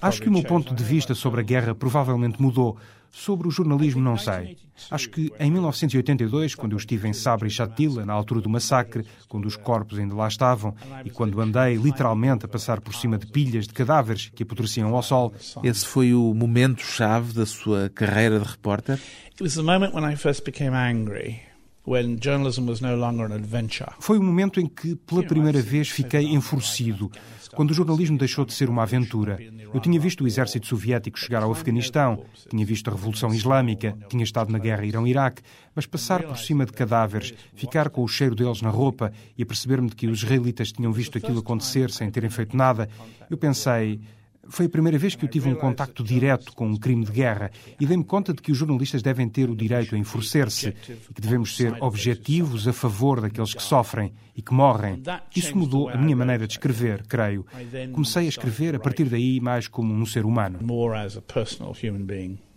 Acho 0.00 0.22
que 0.22 0.28
o 0.28 0.32
meu 0.32 0.44
ponto 0.44 0.72
de 0.72 0.84
vista 0.84 1.14
sobre 1.14 1.40
a 1.40 1.42
guerra 1.42 1.74
provavelmente 1.74 2.40
mudou. 2.40 2.78
Sobre 3.14 3.46
o 3.46 3.50
jornalismo, 3.50 4.00
não 4.00 4.16
sei. 4.16 4.56
Acho 4.90 5.10
que 5.10 5.30
em 5.38 5.50
1982, 5.50 6.54
quando 6.54 6.72
eu 6.72 6.78
estive 6.78 7.06
em 7.06 7.12
Sabra 7.12 7.46
e 7.46 7.50
Shatila, 7.50 8.06
na 8.06 8.12
altura 8.14 8.40
do 8.40 8.48
massacre, 8.48 9.04
quando 9.28 9.44
os 9.44 9.54
corpos 9.54 9.98
ainda 9.98 10.14
lá 10.14 10.26
estavam, 10.26 10.74
e 11.04 11.10
quando 11.10 11.38
andei 11.40 11.76
literalmente 11.76 12.46
a 12.46 12.48
passar 12.48 12.80
por 12.80 12.94
cima 12.94 13.18
de 13.18 13.26
pilhas 13.26 13.66
de 13.66 13.74
cadáveres 13.74 14.32
que 14.34 14.42
apodreciam 14.42 14.94
ao 14.94 15.02
sol. 15.02 15.34
Esse 15.62 15.86
foi 15.86 16.14
o 16.14 16.32
momento-chave 16.32 17.34
da 17.34 17.44
sua 17.44 17.90
carreira 17.90 18.40
de 18.40 18.46
repórter? 18.46 18.98
It 19.30 19.42
was 19.42 19.54
the 19.54 19.62
moment 19.62 19.94
when 19.94 20.10
I 20.10 20.16
first 20.16 20.44
became. 20.44 20.72
Foi 23.98 24.16
o 24.16 24.22
momento 24.22 24.60
em 24.60 24.66
que, 24.66 24.94
pela 24.94 25.22
primeira 25.22 25.60
vez, 25.60 25.88
fiquei 25.88 26.26
enfurecido, 26.26 27.10
quando 27.54 27.72
o 27.72 27.74
jornalismo 27.74 28.16
deixou 28.16 28.44
de 28.44 28.52
ser 28.52 28.68
uma 28.68 28.84
aventura. 28.84 29.38
Eu 29.74 29.80
tinha 29.80 29.98
visto 29.98 30.22
o 30.22 30.26
exército 30.26 30.66
soviético 30.66 31.18
chegar 31.18 31.42
ao 31.42 31.50
Afeganistão, 31.50 32.24
tinha 32.48 32.64
visto 32.64 32.88
a 32.88 32.92
Revolução 32.92 33.34
Islâmica, 33.34 33.98
tinha 34.08 34.22
estado 34.22 34.52
na 34.52 34.58
guerra 34.58 34.84
Irão-Iraque, 34.84 35.42
mas 35.74 35.84
passar 35.84 36.22
por 36.22 36.38
cima 36.38 36.64
de 36.64 36.72
cadáveres, 36.72 37.34
ficar 37.54 37.90
com 37.90 38.04
o 38.04 38.08
cheiro 38.08 38.36
deles 38.36 38.62
na 38.62 38.70
roupa 38.70 39.12
e 39.36 39.44
perceber-me 39.44 39.88
de 39.88 39.96
que 39.96 40.06
os 40.06 40.22
israelitas 40.22 40.70
tinham 40.70 40.92
visto 40.92 41.18
aquilo 41.18 41.40
acontecer 41.40 41.90
sem 41.90 42.10
terem 42.10 42.30
feito 42.30 42.56
nada, 42.56 42.88
eu 43.28 43.36
pensei. 43.36 44.00
Foi 44.48 44.66
a 44.66 44.68
primeira 44.68 44.98
vez 44.98 45.14
que 45.14 45.24
eu 45.24 45.28
tive 45.28 45.48
um 45.48 45.54
contacto 45.54 46.02
direto 46.02 46.52
com 46.52 46.66
um 46.66 46.76
crime 46.76 47.04
de 47.04 47.12
guerra 47.12 47.50
e 47.80 47.86
dei-me 47.86 48.04
conta 48.04 48.32
de 48.32 48.42
que 48.42 48.50
os 48.50 48.58
jornalistas 48.58 49.00
devem 49.00 49.28
ter 49.28 49.48
o 49.48 49.54
direito 49.54 49.94
a 49.94 49.98
enfurecer-se 49.98 50.68
e 50.68 51.14
que 51.14 51.20
devemos 51.20 51.56
ser 51.56 51.76
objetivos 51.80 52.66
a 52.66 52.72
favor 52.72 53.20
daqueles 53.20 53.54
que 53.54 53.62
sofrem 53.62 54.12
e 54.36 54.42
que 54.42 54.52
morrem. 54.52 55.00
Isso 55.34 55.56
mudou 55.56 55.88
a 55.88 55.96
minha 55.96 56.16
maneira 56.16 56.46
de 56.46 56.54
escrever, 56.54 57.06
creio. 57.06 57.46
Comecei 57.92 58.26
a 58.26 58.28
escrever 58.28 58.74
a 58.74 58.80
partir 58.80 59.04
daí 59.04 59.40
mais 59.40 59.68
como 59.68 59.94
um 59.94 60.04
ser 60.04 60.24
humano. 60.24 60.58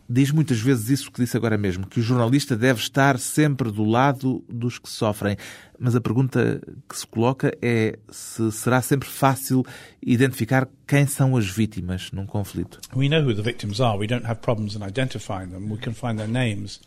Diz 0.07 0.31
muitas 0.31 0.59
vezes 0.59 0.89
isso 0.89 1.11
que 1.11 1.21
disse 1.21 1.35
agora 1.35 1.57
mesmo, 1.57 1.87
que 1.87 1.99
o 1.99 2.03
jornalista 2.03 2.55
deve 2.55 2.79
estar 2.79 3.17
sempre 3.17 3.71
do 3.71 3.83
lado 3.83 4.43
dos 4.47 4.77
que 4.77 4.89
sofrem. 4.89 5.35
Mas 5.79 5.95
a 5.95 5.99
pergunta 5.99 6.61
que 6.87 6.97
se 6.97 7.05
coloca 7.07 7.51
é 7.61 7.97
se 8.09 8.51
será 8.51 8.81
sempre 8.81 9.09
fácil 9.09 9.65
identificar 10.01 10.69
quem 10.87 11.07
são 11.07 11.35
as 11.35 11.47
vítimas 11.47 12.11
num 12.11 12.25
conflito. 12.25 12.79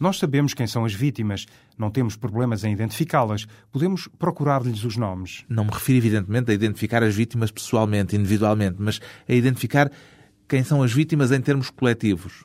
Nós 0.00 0.18
sabemos 0.18 0.54
quem 0.54 0.66
são 0.66 0.84
as 0.84 0.94
vítimas. 0.94 1.46
Não 1.76 1.90
temos 1.90 2.16
problemas 2.16 2.64
em 2.64 2.72
identificá-las. 2.72 3.46
Podemos 3.70 4.08
procurar-lhes 4.18 4.84
os 4.84 4.96
nomes. 4.96 5.44
Não 5.48 5.64
me 5.64 5.70
refiro, 5.70 5.98
evidentemente, 5.98 6.50
a 6.50 6.54
identificar 6.54 7.02
as 7.02 7.14
vítimas 7.14 7.50
pessoalmente, 7.50 8.16
individualmente, 8.16 8.76
mas 8.78 9.00
a 9.28 9.34
identificar 9.34 9.90
quem 10.48 10.64
são 10.64 10.82
as 10.82 10.92
vítimas 10.92 11.30
em 11.30 11.40
termos 11.40 11.68
coletivos. 11.68 12.40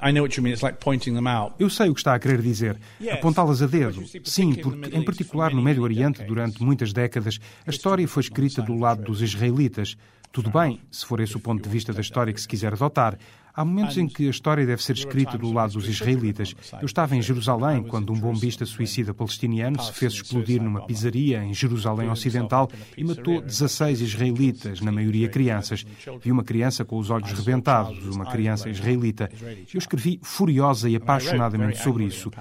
Eu 1.57 1.69
sei 1.69 1.89
o 1.89 1.93
que 1.93 2.00
está 2.01 2.13
a 2.13 2.19
querer 2.19 2.41
dizer. 2.41 2.77
Apontá-las 3.12 3.62
a 3.62 3.67
dedo. 3.67 4.03
Sim, 4.25 4.53
porque, 4.55 4.95
em 4.95 5.03
particular 5.03 5.53
no 5.53 5.62
Médio 5.62 5.83
Oriente, 5.83 6.24
durante 6.24 6.62
muitas 6.62 6.91
décadas, 6.91 7.39
a 7.65 7.69
história 7.69 8.07
foi 8.07 8.22
escrita 8.22 8.62
do 8.62 8.77
lado 8.77 9.03
dos 9.03 9.22
israelitas. 9.22 9.95
Tudo 10.33 10.50
bem, 10.50 10.81
se 10.91 11.05
for 11.05 11.19
esse 11.19 11.38
o 11.38 11.39
ponto 11.39 11.63
de 11.63 11.69
vista 11.69 11.93
da 11.93 12.01
história 12.01 12.33
que 12.33 12.41
se 12.41 12.48
quiser 12.48 12.74
adotar. 12.74 13.17
Há 13.55 13.63
momentos 13.63 13.98
em 14.00 14.07
que 14.07 14.25
a 14.25 14.31
história 14.31 14.65
deve 14.65 14.81
ser 14.81 14.93
escrita 14.93 15.38
do 15.38 15.51
lado 15.51 15.74
dos 15.74 15.88
israelitas. 15.88 16.55
Eu 16.81 16.86
estava 16.88 17.15
em 17.15 17.22
Jerusalém 17.22 17.83
quando 17.83 18.12
um 18.12 18.19
bombista 18.19 18.65
suicida 18.65 19.13
palestiniano 19.13 19.79
se 19.79 19.93
fez 19.93 20.13
explodir 20.13 20.62
numa 20.62 20.86
pizzaria 20.88 21.43
em 21.43 21.53
Jerusalém 21.53 22.10
Ocidental 22.10 22.67
e 22.98 23.03
matou 23.03 23.41
16 23.41 24.01
israelitas, 24.01 24.81
na 24.81 24.91
maioria 24.91 25.29
crianças. 25.29 25.86
Vi 26.19 26.31
uma 26.31 26.43
criança 26.43 26.83
com 26.83 26.98
os 26.98 27.12
olhos 27.12 27.31
rebentados, 27.31 28.03
uma 28.15 28.25
criança 28.25 28.69
israelita. 28.69 29.29
Eu 29.72 29.77
escrevi 29.77 30.19
furiosa 30.24 30.89
e 30.89 30.95
apaixonadamente 30.95 31.77
sobre 31.77 32.05
isso. 32.05 32.31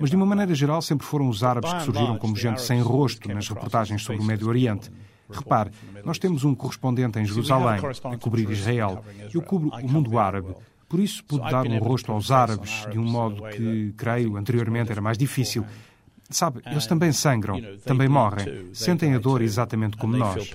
Mas, 0.00 0.08
de 0.08 0.14
uma 0.14 0.26
maneira 0.26 0.54
geral, 0.54 0.80
sempre 0.80 1.04
foram 1.04 1.28
os 1.28 1.42
árabes 1.42 1.72
que 1.72 1.82
surgiram 1.82 2.16
como 2.16 2.36
gente 2.36 2.62
sem 2.62 2.80
rosto 2.80 3.28
nas 3.28 3.48
reportagens 3.48 4.02
sobre 4.02 4.22
o 4.22 4.24
Médio 4.24 4.46
Oriente. 4.46 4.88
Repare, 5.32 5.70
nós 6.04 6.18
temos 6.18 6.44
um 6.44 6.54
correspondente 6.54 7.18
em 7.18 7.24
Jerusalém 7.24 7.80
a 8.04 8.16
cobrir 8.18 8.50
Israel. 8.50 9.04
Eu 9.32 9.42
cubro 9.42 9.70
o 9.70 9.88
mundo 9.88 10.18
árabe. 10.18 10.54
Por 10.88 10.98
isso 10.98 11.22
pude 11.24 11.48
dar 11.50 11.66
um 11.66 11.78
rosto 11.78 12.10
aos 12.10 12.30
árabes 12.30 12.84
de 12.90 12.98
um 12.98 13.04
modo 13.04 13.42
que, 13.50 13.94
creio, 13.96 14.36
anteriormente 14.36 14.90
era 14.90 15.00
mais 15.00 15.16
difícil. 15.16 15.64
Sabe, 16.32 16.60
eles 16.64 16.86
também 16.86 17.10
sangram, 17.10 17.60
também 17.84 18.08
morrem, 18.08 18.72
sentem 18.72 19.14
a 19.14 19.18
dor 19.18 19.42
exatamente 19.42 19.96
como 19.96 20.16
nós. 20.16 20.48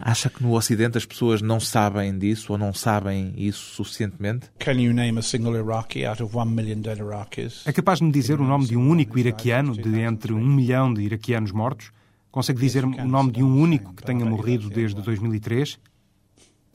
Acha 0.00 0.28
que 0.28 0.42
no 0.42 0.52
Ocidente 0.56 0.98
as 0.98 1.06
pessoas 1.06 1.40
não 1.40 1.60
sabem 1.60 2.18
disso 2.18 2.52
ou 2.52 2.58
não 2.58 2.74
sabem 2.74 3.32
isso 3.36 3.74
suficientemente? 3.76 4.50
É 7.64 7.72
capaz 7.72 8.00
de 8.00 8.06
me 8.06 8.12
dizer 8.12 8.40
o 8.40 8.44
nome 8.44 8.66
de 8.66 8.76
um 8.76 8.88
único 8.88 9.16
iraquiano 9.16 9.72
de 9.72 10.00
entre 10.00 10.32
um 10.32 10.44
milhão 10.44 10.92
de 10.92 11.02
iraquianos 11.02 11.52
mortos? 11.52 11.92
Consegue 12.34 12.58
dizer-me 12.58 13.00
o 13.00 13.06
nome 13.06 13.30
de 13.30 13.44
um 13.44 13.60
único 13.60 13.94
que 13.94 14.02
tenha 14.02 14.24
morrido 14.24 14.68
desde 14.68 15.00
2003? 15.00 15.78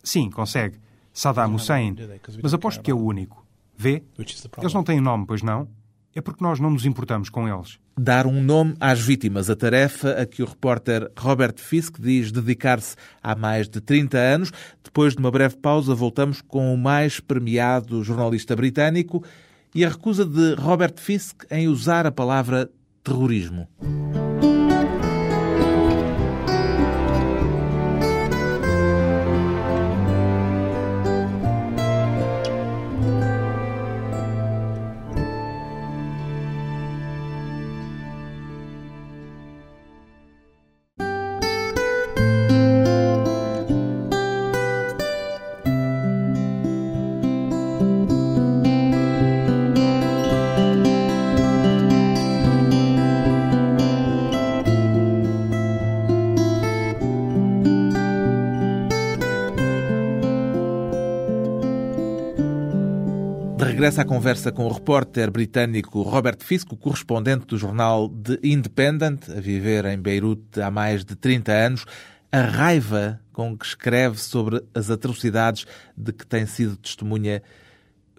Sim, 0.02 0.30
consegue. 0.30 0.80
Saddam 1.12 1.54
Hussein. 1.54 1.98
Mas 2.42 2.54
aposto 2.54 2.82
que 2.82 2.90
é 2.90 2.94
o 2.94 2.98
único. 2.98 3.46
Vê? 3.76 4.02
Eles 4.18 4.74
não 4.74 4.86
têm 4.86 5.02
nome, 5.02 5.26
pois 5.28 5.44
não? 5.44 5.68
É 6.16 6.22
porque 6.22 6.42
nós 6.42 6.62
não 6.62 6.70
nos 6.70 6.86
importamos 6.86 7.30
com 7.30 7.46
eles. 7.46 7.78
Dar 8.00 8.26
um 8.26 8.42
nome 8.42 8.78
às 8.80 9.02
vítimas, 9.02 9.50
a 9.50 9.56
tarefa 9.56 10.12
a 10.12 10.26
que 10.26 10.42
o 10.42 10.46
repórter 10.46 11.12
Robert 11.20 11.56
Fisk 11.58 12.00
diz 12.00 12.32
dedicar-se 12.32 12.96
há 13.22 13.36
mais 13.36 13.68
de 13.68 13.82
30 13.82 14.18
anos. 14.18 14.54
Depois 14.82 15.12
de 15.14 15.20
uma 15.20 15.30
breve 15.30 15.58
pausa, 15.58 15.94
voltamos 15.94 16.40
com 16.42 16.74
o 16.74 16.78
mais 16.78 17.20
premiado 17.20 18.02
jornalista 18.02 18.56
britânico 18.56 19.26
e 19.76 19.84
a 19.84 19.90
recusa 19.90 20.26
de 20.26 20.54
Robert 20.54 20.96
Fisk 20.96 21.44
em 21.52 21.68
usar 21.68 22.08
a 22.08 22.12
palavra 22.14 22.72
terrorismo. 23.04 23.68
Conversa 64.30 64.52
com 64.52 64.68
o 64.68 64.72
repórter 64.72 65.32
britânico 65.32 66.04
Robert 66.04 66.38
Fisk, 66.40 66.68
correspondente 66.76 67.48
do 67.48 67.58
jornal 67.58 68.08
The 68.10 68.38
Independent, 68.44 69.28
a 69.28 69.42
viver 69.42 69.86
em 69.86 69.98
Beirute 69.98 70.62
há 70.62 70.70
mais 70.70 71.04
de 71.04 71.16
30 71.16 71.52
anos. 71.52 71.86
A 72.32 72.42
raiva 72.42 73.20
com 73.34 73.58
que 73.58 73.66
escreve 73.66 74.18
sobre 74.20 74.64
as 74.72 74.92
atrocidades 74.92 75.66
de 75.98 76.14
que 76.14 76.28
tem 76.28 76.46
sido 76.46 76.78
testemunha 76.78 77.42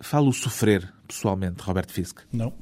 fala 0.01 0.29
o 0.29 0.33
sofrer, 0.33 0.93
pessoalmente, 1.07 1.63
Robert 1.63 1.89
Fisk? 1.89 2.23
Não. 2.33 2.53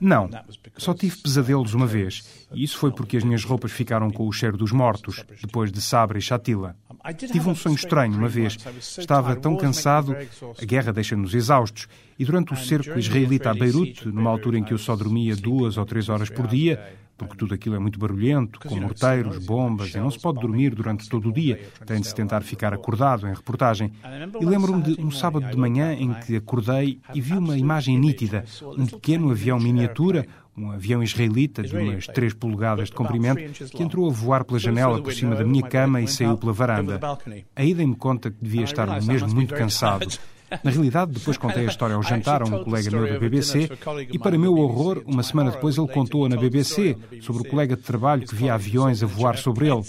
Não, 0.00 0.28
só 0.76 0.92
tive 0.92 1.16
pesadelos 1.18 1.72
uma 1.72 1.86
vez, 1.86 2.46
e 2.52 2.64
isso 2.64 2.78
foi 2.78 2.90
porque 2.90 3.16
as 3.16 3.22
minhas 3.22 3.44
roupas 3.44 3.70
ficaram 3.70 4.10
com 4.10 4.26
o 4.26 4.32
cheiro 4.32 4.56
dos 4.56 4.72
mortos, 4.72 5.24
depois 5.40 5.70
de 5.70 5.80
Sabra 5.80 6.18
e 6.18 6.22
Chatila. 6.22 6.76
Tive 7.16 7.48
um 7.48 7.54
sonho 7.54 7.76
estranho 7.76 8.16
uma 8.16 8.28
vez. 8.28 8.58
Estava 8.98 9.36
tão 9.36 9.56
cansado, 9.56 10.16
a 10.60 10.64
guerra 10.64 10.92
deixa-nos 10.92 11.32
exaustos, 11.34 11.86
e 12.18 12.24
durante 12.24 12.52
o 12.52 12.56
cerco 12.56 12.98
israelita 12.98 13.50
a 13.50 13.54
Beirute, 13.54 14.08
numa 14.08 14.30
altura 14.30 14.58
em 14.58 14.64
que 14.64 14.72
eu 14.72 14.78
só 14.78 14.96
dormia 14.96 15.36
duas 15.36 15.76
ou 15.76 15.86
três 15.86 16.08
horas 16.08 16.28
por 16.28 16.48
dia, 16.48 17.05
porque 17.16 17.36
tudo 17.36 17.54
aquilo 17.54 17.76
é 17.76 17.78
muito 17.78 17.98
barulhento, 17.98 18.58
com 18.60 18.78
morteiros, 18.78 19.44
bombas, 19.44 19.94
e 19.94 19.98
não 19.98 20.10
se 20.10 20.18
pode 20.18 20.40
dormir 20.40 20.74
durante 20.74 21.08
todo 21.08 21.28
o 21.28 21.32
dia, 21.32 21.60
tem 21.84 22.00
de 22.00 22.06
se 22.06 22.14
tentar 22.14 22.42
ficar 22.42 22.74
acordado 22.74 23.26
em 23.26 23.32
reportagem. 23.32 23.92
E 24.40 24.44
lembro-me 24.44 24.82
de 24.82 25.00
um 25.00 25.10
sábado 25.10 25.50
de 25.50 25.56
manhã 25.56 25.92
em 25.94 26.12
que 26.14 26.36
acordei 26.36 27.00
e 27.14 27.20
vi 27.20 27.36
uma 27.36 27.56
imagem 27.56 27.98
nítida, 27.98 28.44
um 28.62 28.86
pequeno 28.86 29.30
avião 29.30 29.58
miniatura, 29.58 30.26
um 30.56 30.70
avião 30.70 31.02
israelita 31.02 31.62
de 31.62 31.76
umas 31.76 32.06
3 32.06 32.32
polegadas 32.34 32.88
de 32.88 32.94
comprimento, 32.94 33.64
que 33.68 33.82
entrou 33.82 34.08
a 34.08 34.12
voar 34.12 34.44
pela 34.44 34.58
janela 34.58 35.02
por 35.02 35.12
cima 35.12 35.34
da 35.34 35.44
minha 35.44 35.62
cama 35.62 36.00
e 36.00 36.08
saiu 36.08 36.36
pela 36.38 36.52
varanda. 36.52 37.00
Aí 37.54 37.74
dei-me 37.74 37.96
conta 37.96 38.30
que 38.30 38.38
devia 38.40 38.64
estar 38.64 38.86
mesmo 39.02 39.34
muito 39.34 39.54
cansado. 39.54 40.06
Na 40.62 40.70
realidade, 40.70 41.12
depois 41.12 41.36
contei 41.36 41.64
a 41.64 41.68
história 41.68 41.96
ao 41.96 42.02
jantar 42.02 42.42
a 42.42 42.44
um 42.44 42.62
colega 42.62 42.90
meu 42.90 43.08
da 43.08 43.18
BBC 43.18 43.68
e, 44.12 44.18
para 44.18 44.38
meu 44.38 44.54
horror, 44.56 45.02
uma 45.06 45.22
semana 45.22 45.50
depois 45.50 45.76
ele 45.76 45.88
contou-a 45.88 46.28
na 46.28 46.36
BBC 46.36 46.96
sobre 47.20 47.42
o 47.42 47.50
colega 47.50 47.76
de 47.76 47.82
trabalho 47.82 48.26
que 48.26 48.34
via 48.34 48.54
aviões 48.54 49.02
a 49.02 49.06
voar 49.06 49.36
sobre 49.36 49.68
ele. 49.68 49.82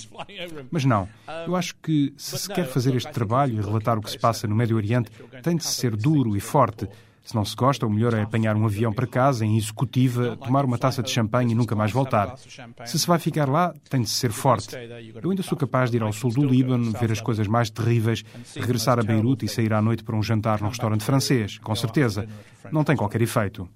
Mas 0.71 0.85
não, 0.85 1.07
eu 1.45 1.55
acho 1.55 1.75
que 1.81 2.13
se 2.17 2.37
se 2.37 2.53
quer 2.53 2.65
fazer 2.65 2.95
este 2.95 3.11
trabalho 3.11 3.53
e 3.53 3.61
relatar 3.61 3.97
o 3.97 4.01
que 4.01 4.09
se 4.09 4.17
passa 4.17 4.47
no 4.47 4.55
Médio 4.55 4.77
Oriente, 4.77 5.11
tem 5.43 5.55
de 5.55 5.65
ser 5.65 5.95
duro 5.95 6.35
e 6.35 6.39
forte. 6.39 6.87
Se 7.27 7.36
não 7.36 7.43
se 7.43 7.57
gosta, 7.57 7.86
o 7.86 7.89
melhor 7.89 8.13
é 8.13 8.22
apanhar 8.22 8.55
um 8.55 8.65
avião 8.65 8.93
para 8.93 9.05
casa, 9.05 9.46
em 9.46 9.57
executiva, 9.57 10.38
tomar 10.38 10.63
uma 10.63 10.77
taça 10.77 11.03
de 11.03 11.12
champanhe 11.12 11.51
e 11.51 11.55
nunca 11.55 11.75
mais 11.75 11.91
voltar. 11.91 12.38
Se 12.86 12.98
se 12.98 13.05
vai 13.05 13.19
ficar 13.19 13.50
lá, 13.50 13.74
tem 13.89 14.01
de 14.01 14.10
ser 14.10 14.31
forte. 14.31 14.74
Eu 15.22 15.29
ainda 15.29 15.43
sou 15.43 15.57
capaz 15.57 15.91
de 15.91 15.98
ir 15.98 16.03
ao 16.03 16.13
sul 16.13 16.31
do 16.31 16.46
Líbano, 16.46 16.89
ver 16.93 17.12
as 17.12 17.19
coisas 17.19 17.46
mais 17.46 17.69
terríveis, 17.69 18.24
regressar 18.55 18.98
a 18.98 19.03
Beirute 19.03 19.43
e 19.43 19.50
sair 19.50 19.74
à 19.74 19.81
noite 19.81 20.05
para 20.05 20.15
um 20.15 20.24
jantar 20.24 20.62
num 20.62 20.69
restaurante 20.69 21.03
francês, 21.03 21.57
com 21.57 21.75
certeza. 21.75 22.29
Não 22.72 22.86
tem 22.86 22.96
qualquer 22.96 23.22
efeito. 23.22 23.67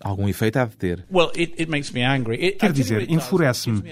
Algum 0.00 0.28
efeito 0.28 0.58
há 0.58 0.64
de 0.64 0.76
ter. 0.76 1.06
Quer 2.58 2.72
dizer, 2.72 3.10
enfurece-me. 3.10 3.82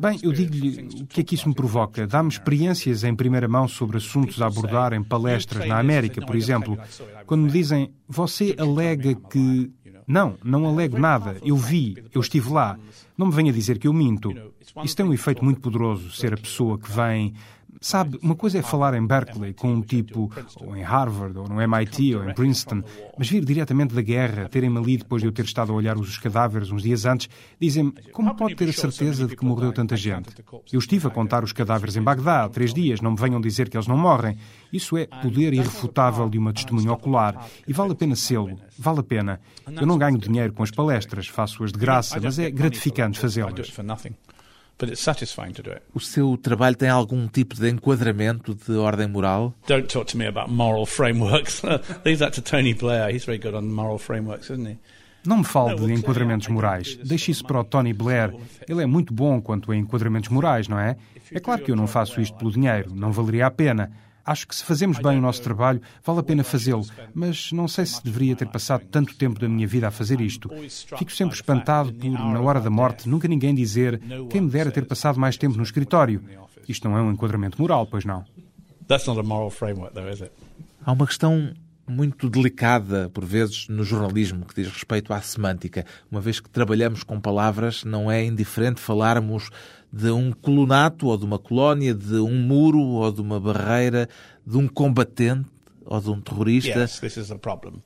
Bem, 0.00 0.18
eu 0.22 0.32
digo-lhe 0.32 1.02
o 1.02 1.06
que 1.06 1.20
é 1.20 1.24
que 1.24 1.34
isso 1.34 1.48
me 1.48 1.54
provoca. 1.54 2.06
Dá-me 2.06 2.30
experiências 2.30 3.04
em 3.04 3.14
primeira 3.14 3.46
mão 3.46 3.68
sobre 3.68 3.98
assuntos 3.98 4.40
a 4.40 4.46
abordar 4.46 4.92
em 4.92 5.02
palestras 5.02 5.66
na 5.66 5.78
América, 5.78 6.24
por 6.24 6.36
exemplo. 6.36 6.78
Quando 7.26 7.42
me 7.42 7.50
dizem, 7.50 7.92
você 8.08 8.54
alega 8.58 9.14
que. 9.14 9.70
Não, 10.06 10.36
não 10.42 10.66
alego 10.66 10.98
nada. 10.98 11.36
Eu 11.44 11.56
vi, 11.56 11.96
eu 12.12 12.20
estive 12.20 12.50
lá. 12.50 12.76
Não 13.16 13.26
me 13.26 13.32
venha 13.32 13.52
dizer 13.52 13.78
que 13.78 13.86
eu 13.86 13.92
minto. 13.92 14.34
Isso 14.82 14.96
tem 14.96 15.06
um 15.06 15.12
efeito 15.12 15.44
muito 15.44 15.60
poderoso, 15.60 16.10
ser 16.10 16.32
a 16.32 16.36
pessoa 16.36 16.78
que 16.78 16.90
vem 16.90 17.34
Sabe, 17.82 18.18
uma 18.22 18.34
coisa 18.34 18.58
é 18.58 18.62
falar 18.62 18.92
em 18.92 19.06
Berkeley 19.06 19.54
com 19.54 19.72
um 19.72 19.80
tipo, 19.80 20.30
ou 20.60 20.76
em 20.76 20.82
Harvard, 20.82 21.38
ou 21.38 21.48
no 21.48 21.62
MIT, 21.62 22.14
ou 22.14 22.28
em 22.28 22.34
Princeton, 22.34 22.82
mas 23.16 23.30
vir 23.30 23.42
diretamente 23.42 23.94
da 23.94 24.02
guerra, 24.02 24.50
terem-me 24.50 24.76
ali 24.76 24.98
depois 24.98 25.22
de 25.22 25.28
eu 25.28 25.32
ter 25.32 25.46
estado 25.46 25.72
a 25.72 25.74
olhar 25.74 25.96
os 25.96 26.18
cadáveres 26.18 26.70
uns 26.70 26.82
dias 26.82 27.06
antes, 27.06 27.30
dizem-me, 27.58 27.92
como 28.12 28.34
pode 28.36 28.54
ter 28.54 28.68
a 28.68 28.72
certeza 28.72 29.26
de 29.26 29.34
que 29.34 29.46
morreu 29.46 29.72
tanta 29.72 29.96
gente? 29.96 30.28
Eu 30.70 30.78
estive 30.78 31.06
a 31.06 31.10
contar 31.10 31.42
os 31.42 31.52
cadáveres 31.52 31.96
em 31.96 32.02
Bagdá 32.02 32.44
há 32.44 32.48
três 32.50 32.74
dias, 32.74 33.00
não 33.00 33.12
me 33.12 33.16
venham 33.16 33.40
dizer 33.40 33.70
que 33.70 33.78
eles 33.78 33.86
não 33.86 33.96
morrem. 33.96 34.36
Isso 34.70 34.98
é 34.98 35.06
poder 35.06 35.54
irrefutável 35.54 36.28
de 36.28 36.36
uma 36.36 36.52
testemunha 36.52 36.92
ocular. 36.92 37.48
E 37.66 37.72
vale 37.72 37.92
a 37.92 37.94
pena 37.94 38.14
sê-lo, 38.14 38.58
vale 38.78 39.00
a 39.00 39.02
pena. 39.02 39.40
Eu 39.66 39.86
não 39.86 39.96
ganho 39.96 40.18
dinheiro 40.18 40.52
com 40.52 40.62
as 40.62 40.70
palestras, 40.70 41.28
faço-as 41.28 41.72
de 41.72 41.78
graça, 41.78 42.20
mas 42.20 42.38
é 42.38 42.50
gratificante 42.50 43.18
fazê-las. 43.18 43.72
O 45.94 46.00
seu 46.00 46.36
trabalho 46.36 46.76
tem 46.76 46.88
algum 46.88 47.26
tipo 47.28 47.54
de 47.54 47.68
enquadramento 47.68 48.54
de 48.54 48.72
ordem 48.72 49.08
moral? 49.08 49.54
Don't 49.66 49.86
talk 49.86 50.10
to 50.12 50.18
me 50.18 50.26
about 50.26 50.50
moral 50.50 50.86
frameworks. 50.86 51.62
Leave 52.04 52.18
that 52.18 52.32
to 52.32 52.42
Tony 52.42 52.74
Blair. 52.74 53.14
He's 53.14 53.24
very 53.24 53.38
good 53.38 53.54
on 53.54 53.62
moral 53.62 53.98
frameworks, 53.98 54.50
isn't 54.50 54.68
he? 54.68 54.78
Não 55.26 55.38
me 55.38 55.44
fale 55.44 55.74
de 55.74 55.92
enquadramentos 55.92 56.48
morais. 56.48 56.96
Deixe 57.04 57.30
isso 57.30 57.44
para 57.44 57.60
o 57.60 57.64
Tony 57.64 57.92
Blair. 57.92 58.34
Ele 58.66 58.82
é 58.82 58.86
muito 58.86 59.12
bom 59.12 59.40
quanto 59.40 59.70
a 59.70 59.76
enquadramentos 59.76 60.30
morais, 60.30 60.66
não 60.66 60.78
é? 60.78 60.96
É 61.30 61.38
claro 61.38 61.62
que 61.62 61.70
eu 61.70 61.76
não 61.76 61.86
faço 61.86 62.20
isto 62.20 62.36
pelo 62.38 62.50
dinheiro. 62.50 62.94
Não 62.94 63.12
valeria 63.12 63.46
a 63.46 63.50
pena. 63.50 63.92
Acho 64.24 64.46
que 64.46 64.54
se 64.54 64.64
fazemos 64.64 64.98
bem 64.98 65.18
o 65.18 65.20
nosso 65.20 65.42
trabalho, 65.42 65.80
vale 66.04 66.20
a 66.20 66.22
pena 66.22 66.44
fazê-lo, 66.44 66.84
mas 67.14 67.52
não 67.52 67.66
sei 67.66 67.86
se 67.86 68.02
deveria 68.02 68.36
ter 68.36 68.48
passado 68.48 68.84
tanto 68.90 69.16
tempo 69.16 69.40
da 69.40 69.48
minha 69.48 69.66
vida 69.66 69.88
a 69.88 69.90
fazer 69.90 70.20
isto. 70.20 70.50
Fico 70.98 71.12
sempre 71.12 71.34
espantado 71.34 71.92
por, 71.92 72.10
na 72.10 72.40
hora 72.40 72.60
da 72.60 72.70
morte, 72.70 73.08
nunca 73.08 73.26
ninguém 73.26 73.54
dizer 73.54 74.00
quem 74.28 74.42
me 74.42 74.50
dera 74.50 74.70
ter 74.70 74.86
passado 74.86 75.18
mais 75.18 75.36
tempo 75.36 75.56
no 75.56 75.62
escritório. 75.62 76.22
Isto 76.68 76.88
não 76.88 76.96
é 76.96 77.02
um 77.02 77.12
enquadramento 77.12 77.60
moral, 77.60 77.86
pois 77.86 78.04
não? 78.04 78.24
Há 80.84 80.92
uma 80.92 81.06
questão 81.06 81.52
muito 81.90 82.30
delicada, 82.30 83.10
por 83.10 83.24
vezes, 83.24 83.68
no 83.68 83.82
jornalismo, 83.82 84.46
que 84.46 84.54
diz 84.54 84.72
respeito 84.72 85.12
à 85.12 85.20
semântica. 85.20 85.84
Uma 86.10 86.20
vez 86.20 86.40
que 86.40 86.48
trabalhamos 86.48 87.02
com 87.02 87.20
palavras, 87.20 87.84
não 87.84 88.10
é 88.10 88.24
indiferente 88.24 88.80
falarmos 88.80 89.50
de 89.92 90.10
um 90.10 90.32
colonato 90.32 91.06
ou 91.06 91.16
de 91.16 91.24
uma 91.24 91.38
colónia, 91.38 91.94
de 91.94 92.16
um 92.16 92.34
muro 92.34 92.80
ou 92.80 93.12
de 93.12 93.20
uma 93.20 93.40
barreira, 93.40 94.08
de 94.46 94.56
um 94.56 94.68
combatente 94.68 95.46
ou 95.90 96.00
de 96.00 96.08
um 96.08 96.20
terrorista. 96.20 96.78
Yes, 96.78 97.00
this 97.00 97.16
is 97.16 97.30
a 97.32 97.36
problem. 97.36 97.82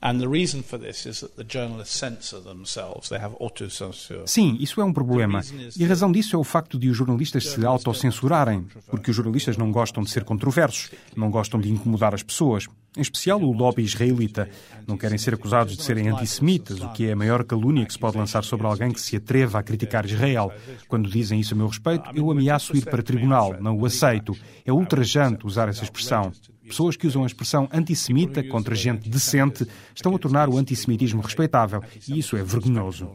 And 0.00 0.18
the 0.20 0.28
reason 0.28 0.62
for 0.62 0.78
this 0.78 1.04
is 1.06 1.20
that 1.20 1.34
the 1.34 1.44
journalists 1.44 1.98
censor 1.98 2.40
themselves. 2.40 3.08
They 3.08 3.18
have 3.18 3.34
autocensure. 3.40 4.22
Sim, 4.26 4.56
isso 4.60 4.80
é 4.80 4.84
um 4.84 4.92
problema. 4.92 5.40
E 5.76 5.84
a 5.84 5.88
razão 5.88 6.12
disso 6.12 6.36
é 6.36 6.38
o 6.38 6.44
facto 6.44 6.78
de 6.78 6.88
os 6.88 6.96
jornalistas 6.96 7.48
se 7.48 7.66
autocensurarem, 7.66 8.64
porque 8.86 9.10
os 9.10 9.16
jornalistas 9.16 9.56
não 9.56 9.72
gostam 9.72 10.04
de 10.04 10.10
ser 10.10 10.22
controversos, 10.22 10.92
não 11.16 11.30
gostam 11.30 11.60
de 11.60 11.68
incomodar 11.68 12.14
as 12.14 12.22
pessoas. 12.22 12.68
Em 12.96 13.02
especial 13.02 13.40
o 13.40 13.52
lobby 13.52 13.82
israelita. 13.82 14.48
Não 14.86 14.96
querem 14.96 15.18
ser 15.18 15.34
acusados 15.34 15.76
de 15.76 15.82
serem 15.82 16.08
antissemitas, 16.08 16.80
o 16.80 16.88
que 16.92 17.06
é 17.06 17.12
a 17.12 17.16
maior 17.16 17.44
calúnia 17.44 17.84
que 17.84 17.92
se 17.92 17.98
pode 17.98 18.16
lançar 18.16 18.44
sobre 18.44 18.66
alguém 18.66 18.92
que 18.92 19.00
se 19.00 19.16
atreva 19.16 19.58
a 19.58 19.62
criticar 19.62 20.06
Israel. 20.06 20.52
Quando 20.88 21.10
dizem 21.10 21.38
isso 21.40 21.54
a 21.54 21.56
meu 21.56 21.66
respeito, 21.66 22.08
eu 22.14 22.30
ameaço 22.30 22.76
ir 22.76 22.84
para 22.84 23.02
tribunal, 23.02 23.56
não 23.60 23.76
o 23.76 23.84
aceito. 23.84 24.36
É 24.64 24.72
ultrajante 24.72 25.46
usar 25.46 25.68
essa 25.68 25.84
expressão. 25.84 26.32
Pessoas 26.68 26.96
que 26.96 27.06
usam 27.06 27.24
a 27.24 27.26
expressão 27.26 27.68
antissemita 27.72 28.42
contra 28.44 28.74
gente 28.74 29.08
decente 29.08 29.66
estão 29.94 30.14
a 30.14 30.18
tornar 30.18 30.48
o 30.48 30.56
antissemitismo 30.56 31.20
respeitável 31.22 31.82
e 32.06 32.18
isso 32.18 32.36
é 32.36 32.42
vergonhoso. 32.42 33.10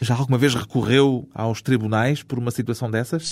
Já 0.00 0.14
alguma 0.14 0.36
vez 0.38 0.54
recorreu 0.54 1.28
aos 1.34 1.62
tribunais 1.62 2.22
por 2.22 2.38
uma 2.38 2.50
situação 2.50 2.90
dessas? 2.90 3.22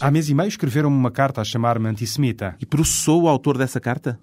Há 0.00 0.10
mês 0.10 0.28
e 0.28 0.34
meio 0.34 0.48
escreveram-me 0.48 0.96
uma 0.96 1.10
carta 1.10 1.40
a 1.40 1.44
chamar-me 1.44 1.88
antissemita. 1.88 2.56
E 2.60 2.66
processou 2.66 3.22
o 3.22 3.28
autor 3.28 3.56
dessa 3.56 3.80
carta? 3.80 4.18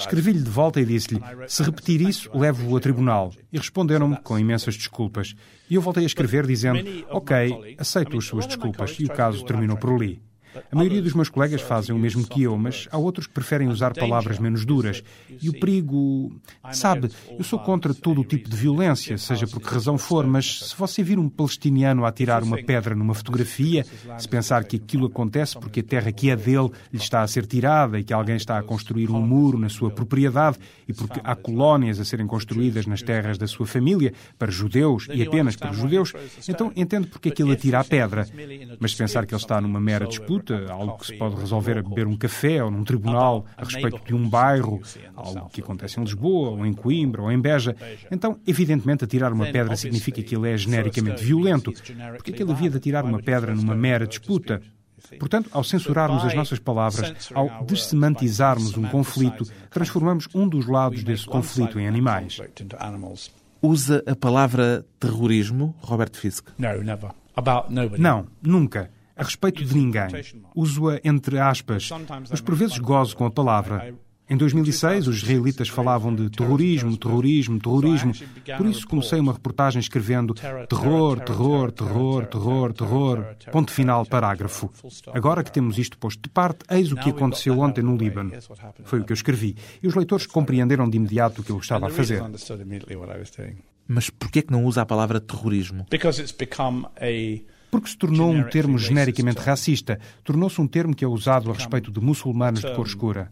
Escrevi-lhe 0.00 0.42
de 0.42 0.50
volta 0.50 0.80
e 0.80 0.84
disse-lhe: 0.84 1.20
se 1.48 1.62
repetir 1.62 2.00
isso, 2.00 2.30
levo-o 2.34 2.76
a 2.76 2.80
tribunal. 2.80 3.32
E 3.52 3.58
responderam-me 3.58 4.16
com 4.22 4.38
imensas 4.38 4.76
desculpas. 4.76 5.34
E 5.68 5.74
eu 5.74 5.82
voltei 5.82 6.04
a 6.04 6.06
escrever 6.06 6.46
dizendo: 6.46 6.78
Ok, 7.10 7.76
aceito 7.78 8.16
as 8.16 8.24
suas 8.24 8.46
desculpas. 8.46 8.96
E 8.98 9.04
o 9.04 9.08
caso 9.08 9.44
terminou 9.44 9.76
por 9.76 9.92
ali. 9.92 10.22
A 10.70 10.76
maioria 10.76 11.02
dos 11.02 11.14
meus 11.14 11.28
colegas 11.28 11.60
fazem 11.62 11.94
o 11.94 11.98
mesmo 11.98 12.26
que 12.26 12.42
eu, 12.42 12.56
mas 12.56 12.88
há 12.90 12.98
outros 12.98 13.26
que 13.26 13.32
preferem 13.32 13.68
usar 13.68 13.94
palavras 13.94 14.38
menos 14.38 14.64
duras. 14.64 15.02
E 15.40 15.48
o 15.48 15.58
perigo. 15.58 16.32
Sabe, 16.72 17.10
eu 17.38 17.44
sou 17.44 17.58
contra 17.58 17.94
todo 17.94 18.20
o 18.20 18.24
tipo 18.24 18.48
de 18.48 18.56
violência, 18.56 19.18
seja 19.18 19.46
por 19.46 19.60
que 19.60 19.68
razão 19.68 19.98
for, 19.98 20.26
mas 20.26 20.60
se 20.70 20.76
você 20.76 21.02
vir 21.02 21.18
um 21.18 21.28
palestiniano 21.28 22.04
a 22.04 22.08
atirar 22.08 22.42
uma 22.42 22.56
pedra 22.62 22.94
numa 22.94 23.14
fotografia, 23.14 23.84
se 24.18 24.28
pensar 24.28 24.64
que 24.64 24.76
aquilo 24.76 25.06
acontece 25.06 25.58
porque 25.58 25.80
a 25.80 25.82
terra 25.82 26.12
que 26.12 26.30
é 26.30 26.36
dele 26.36 26.70
lhe 26.92 26.98
está 26.98 27.22
a 27.22 27.26
ser 27.26 27.46
tirada 27.46 27.98
e 27.98 28.04
que 28.04 28.12
alguém 28.12 28.36
está 28.36 28.58
a 28.58 28.62
construir 28.62 29.10
um 29.10 29.20
muro 29.20 29.58
na 29.58 29.68
sua 29.68 29.90
propriedade 29.90 30.58
e 30.88 30.92
porque 30.92 31.20
há 31.22 31.34
colónias 31.34 32.00
a 32.00 32.04
serem 32.04 32.26
construídas 32.26 32.86
nas 32.86 33.02
terras 33.02 33.38
da 33.38 33.46
sua 33.46 33.66
família 33.66 34.12
para 34.38 34.50
judeus 34.50 35.08
e 35.12 35.22
apenas 35.22 35.56
para 35.56 35.72
judeus, 35.72 36.12
então 36.48 36.72
entendo 36.76 37.06
porque 37.08 37.28
é 37.28 37.32
que 37.32 37.42
ele 37.42 37.52
atira 37.52 37.80
a 37.80 37.84
pedra. 37.84 38.26
Mas 38.80 38.92
se 38.92 38.96
pensar 38.96 39.26
que 39.26 39.34
ele 39.34 39.40
está 39.40 39.60
numa 39.60 39.80
mera 39.80 40.06
disputa, 40.06 40.45
algo 40.54 40.98
que 40.98 41.06
se 41.06 41.16
pode 41.16 41.36
resolver 41.36 41.78
a 41.78 41.82
beber 41.82 42.06
um 42.06 42.16
café 42.16 42.62
ou 42.62 42.70
num 42.70 42.84
tribunal 42.84 43.46
a 43.56 43.64
respeito 43.64 44.00
de 44.04 44.14
um 44.14 44.28
bairro, 44.28 44.80
algo 45.14 45.48
que 45.50 45.60
acontece 45.60 46.00
em 46.00 46.04
Lisboa, 46.04 46.50
ou 46.50 46.66
em 46.66 46.72
Coimbra, 46.72 47.22
ou 47.22 47.32
em 47.32 47.40
Beja, 47.40 47.76
então, 48.10 48.38
evidentemente, 48.46 49.04
atirar 49.04 49.32
uma 49.32 49.46
pedra 49.46 49.76
significa 49.76 50.22
que 50.22 50.34
ele 50.34 50.50
é 50.50 50.56
genericamente 50.56 51.24
violento. 51.24 51.72
Porque 52.16 52.30
é 52.30 52.34
que 52.34 52.42
ele 52.42 52.52
havia 52.52 52.70
de 52.70 52.76
atirar 52.76 53.04
uma 53.04 53.22
pedra 53.22 53.54
numa 53.54 53.74
mera 53.74 54.06
disputa? 54.06 54.60
Portanto, 55.18 55.48
ao 55.52 55.62
censurarmos 55.62 56.24
as 56.24 56.34
nossas 56.34 56.58
palavras, 56.58 57.30
ao 57.34 57.64
dessemantizarmos 57.64 58.76
um 58.76 58.84
conflito, 58.84 59.44
transformamos 59.70 60.28
um 60.34 60.48
dos 60.48 60.66
lados 60.66 61.04
desse 61.04 61.26
conflito 61.26 61.78
em 61.78 61.86
animais. 61.86 62.40
Usa 63.62 64.02
a 64.06 64.14
palavra 64.14 64.84
terrorismo, 64.98 65.74
Robert 65.80 66.12
Fisk? 66.14 66.48
Não, 67.98 68.26
nunca 68.42 68.90
a 69.16 69.24
respeito 69.24 69.64
de 69.64 69.74
ninguém. 69.74 70.08
Uso-a 70.54 71.00
entre 71.02 71.38
aspas, 71.38 71.88
mas 72.30 72.40
por 72.40 72.54
vezes 72.54 72.78
gozo 72.78 73.16
com 73.16 73.24
a 73.24 73.30
palavra. 73.30 73.94
Em 74.28 74.36
2006, 74.36 75.06
os 75.06 75.18
israelitas 75.18 75.68
falavam 75.68 76.12
de 76.12 76.28
terrorismo, 76.28 76.96
terrorismo, 76.96 77.60
terrorismo. 77.60 78.12
Por 78.56 78.66
isso 78.66 78.84
comecei 78.86 79.20
uma 79.20 79.32
reportagem 79.32 79.78
escrevendo 79.78 80.34
terror, 80.34 81.20
terror, 81.20 81.70
terror, 81.70 82.26
terror, 82.26 82.72
terror. 82.72 83.36
Ponto 83.52 83.70
final, 83.70 84.04
parágrafo. 84.04 84.68
Agora 85.14 85.44
que 85.44 85.52
temos 85.52 85.78
isto 85.78 85.96
posto 85.96 86.20
de 86.22 86.28
parte, 86.28 86.64
eis 86.68 86.90
o 86.90 86.96
que 86.96 87.10
aconteceu 87.10 87.60
ontem 87.60 87.82
no 87.82 87.96
Líbano. 87.96 88.32
Foi 88.82 88.98
o 88.98 89.04
que 89.04 89.12
eu 89.12 89.14
escrevi. 89.14 89.56
E 89.80 89.86
os 89.86 89.94
leitores 89.94 90.26
compreenderam 90.26 90.90
de 90.90 90.96
imediato 90.96 91.40
o 91.40 91.44
que 91.44 91.50
eu 91.50 91.58
estava 91.58 91.86
a 91.86 91.90
fazer. 91.90 92.20
Mas 93.86 94.10
por 94.10 94.28
que 94.28 94.40
é 94.40 94.42
que 94.42 94.50
não 94.50 94.64
usa 94.64 94.82
a 94.82 94.86
palavra 94.86 95.20
terrorismo? 95.20 95.86
Porque 97.80 97.90
se 97.90 97.96
tornou 97.96 98.30
um 98.30 98.42
termo 98.48 98.78
genericamente 98.78 99.40
racista. 99.40 99.98
Tornou-se 100.24 100.60
um 100.60 100.66
termo 100.66 100.94
que 100.94 101.04
é 101.04 101.08
usado 101.08 101.50
a 101.50 101.54
respeito 101.54 101.90
de 101.90 102.00
muçulmanos 102.00 102.60
de 102.60 102.74
cor 102.74 102.86
escura. 102.86 103.30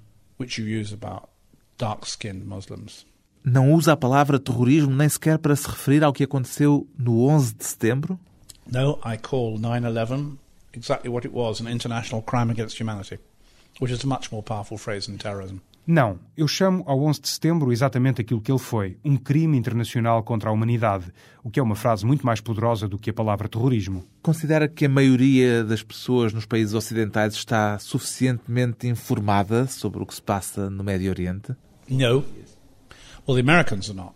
não 3.45 3.73
usa 3.73 3.93
a 3.93 3.97
palavra 3.97 4.39
terrorismo 4.39 4.91
nem 4.91 5.09
sequer 5.09 5.39
para 5.39 5.55
se 5.55 5.69
referir 5.69 6.03
ao 6.03 6.13
que 6.13 6.25
aconteceu 6.25 6.89
no 6.99 7.27
11 7.27 7.55
de 7.55 7.65
setembro? 7.65 8.19
No, 8.71 8.99
I 9.05 9.19
call 9.19 9.59
9/11 9.59 10.39
exactly 10.73 11.11
what 11.11 11.27
it 11.27 11.35
was, 11.35 11.61
an 11.61 11.69
international 11.71 12.23
crime 12.23 12.51
against 12.51 12.81
humanity, 12.81 13.19
which 13.81 13.93
is 13.93 14.03
a 14.03 14.07
much 14.07 14.33
more 14.33 14.43
powerful 14.43 14.79
phrase 14.79 15.07
than 15.07 15.19
terrorism. 15.19 15.59
Não, 15.87 16.19
eu 16.35 16.49
chamo 16.49 16.83
ao 16.87 17.03
11 17.03 17.21
de 17.21 17.29
setembro 17.29 17.71
exatamente 17.71 18.21
aquilo 18.21 18.41
que 18.41 18.51
ele 18.51 18.59
foi, 18.59 18.97
um 19.05 19.17
crime 19.17 19.59
internacional 19.59 20.23
contra 20.23 20.49
a 20.49 20.53
humanidade, 20.53 21.13
o 21.43 21.51
que 21.51 21.61
é 21.61 21.63
uma 21.63 21.77
frase 21.77 22.07
muito 22.07 22.25
mais 22.25 22.41
poderosa 22.41 22.89
do 22.89 22.99
que 22.99 23.11
a 23.11 23.13
palavra 23.13 23.49
terrorismo. 23.49 24.03
Considera 24.23 24.67
que 24.67 24.87
a 24.87 24.89
maioria 24.89 25.63
das 25.63 25.83
pessoas 25.83 26.33
nos 26.33 26.47
países 26.47 26.73
ocidentais 26.73 27.35
está 27.35 27.79
suficientemente 27.79 28.89
informada 28.89 29.67
sobre 29.67 30.03
o 30.03 30.07
que 30.07 30.15
se 30.15 30.23
passa 30.23 30.71
no 30.71 30.83
Médio 30.83 31.11
Oriente? 31.11 31.55
No. 31.89 32.25
Well, 33.29 33.37
the 33.37 33.41
Americans 33.41 33.91
are 33.91 33.97
not. 33.97 34.15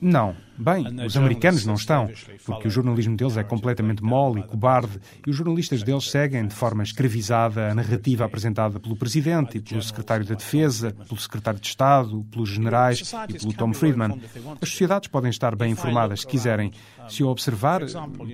Não. 0.00 0.34
Bem, 0.58 0.86
os 1.04 1.16
americanos 1.16 1.66
não 1.66 1.74
estão, 1.74 2.08
porque 2.44 2.68
o 2.68 2.70
jornalismo 2.70 3.16
deles 3.16 3.36
é 3.36 3.42
completamente 3.42 4.02
mole 4.02 4.40
e 4.40 4.42
cobarde 4.42 4.98
e 5.26 5.30
os 5.30 5.36
jornalistas 5.36 5.82
deles 5.82 6.10
seguem 6.10 6.46
de 6.46 6.54
forma 6.54 6.82
escravizada 6.82 7.70
a 7.70 7.74
narrativa 7.74 8.24
apresentada 8.24 8.80
pelo 8.80 8.96
Presidente 8.96 9.58
e 9.58 9.60
pelo 9.60 9.82
Secretário 9.82 10.24
da 10.24 10.34
Defesa, 10.34 10.92
pelo 10.92 11.20
Secretário 11.20 11.60
de 11.60 11.66
Estado, 11.66 12.24
pelos 12.30 12.48
generais 12.48 13.12
e 13.28 13.38
pelo 13.38 13.52
Tom 13.52 13.72
Friedman. 13.72 14.20
As 14.60 14.68
sociedades 14.70 15.08
podem 15.08 15.30
estar 15.30 15.54
bem 15.54 15.72
informadas 15.72 16.20
se 16.20 16.26
quiserem. 16.26 16.72
Se 17.08 17.22
eu 17.22 17.28
observar, 17.28 17.82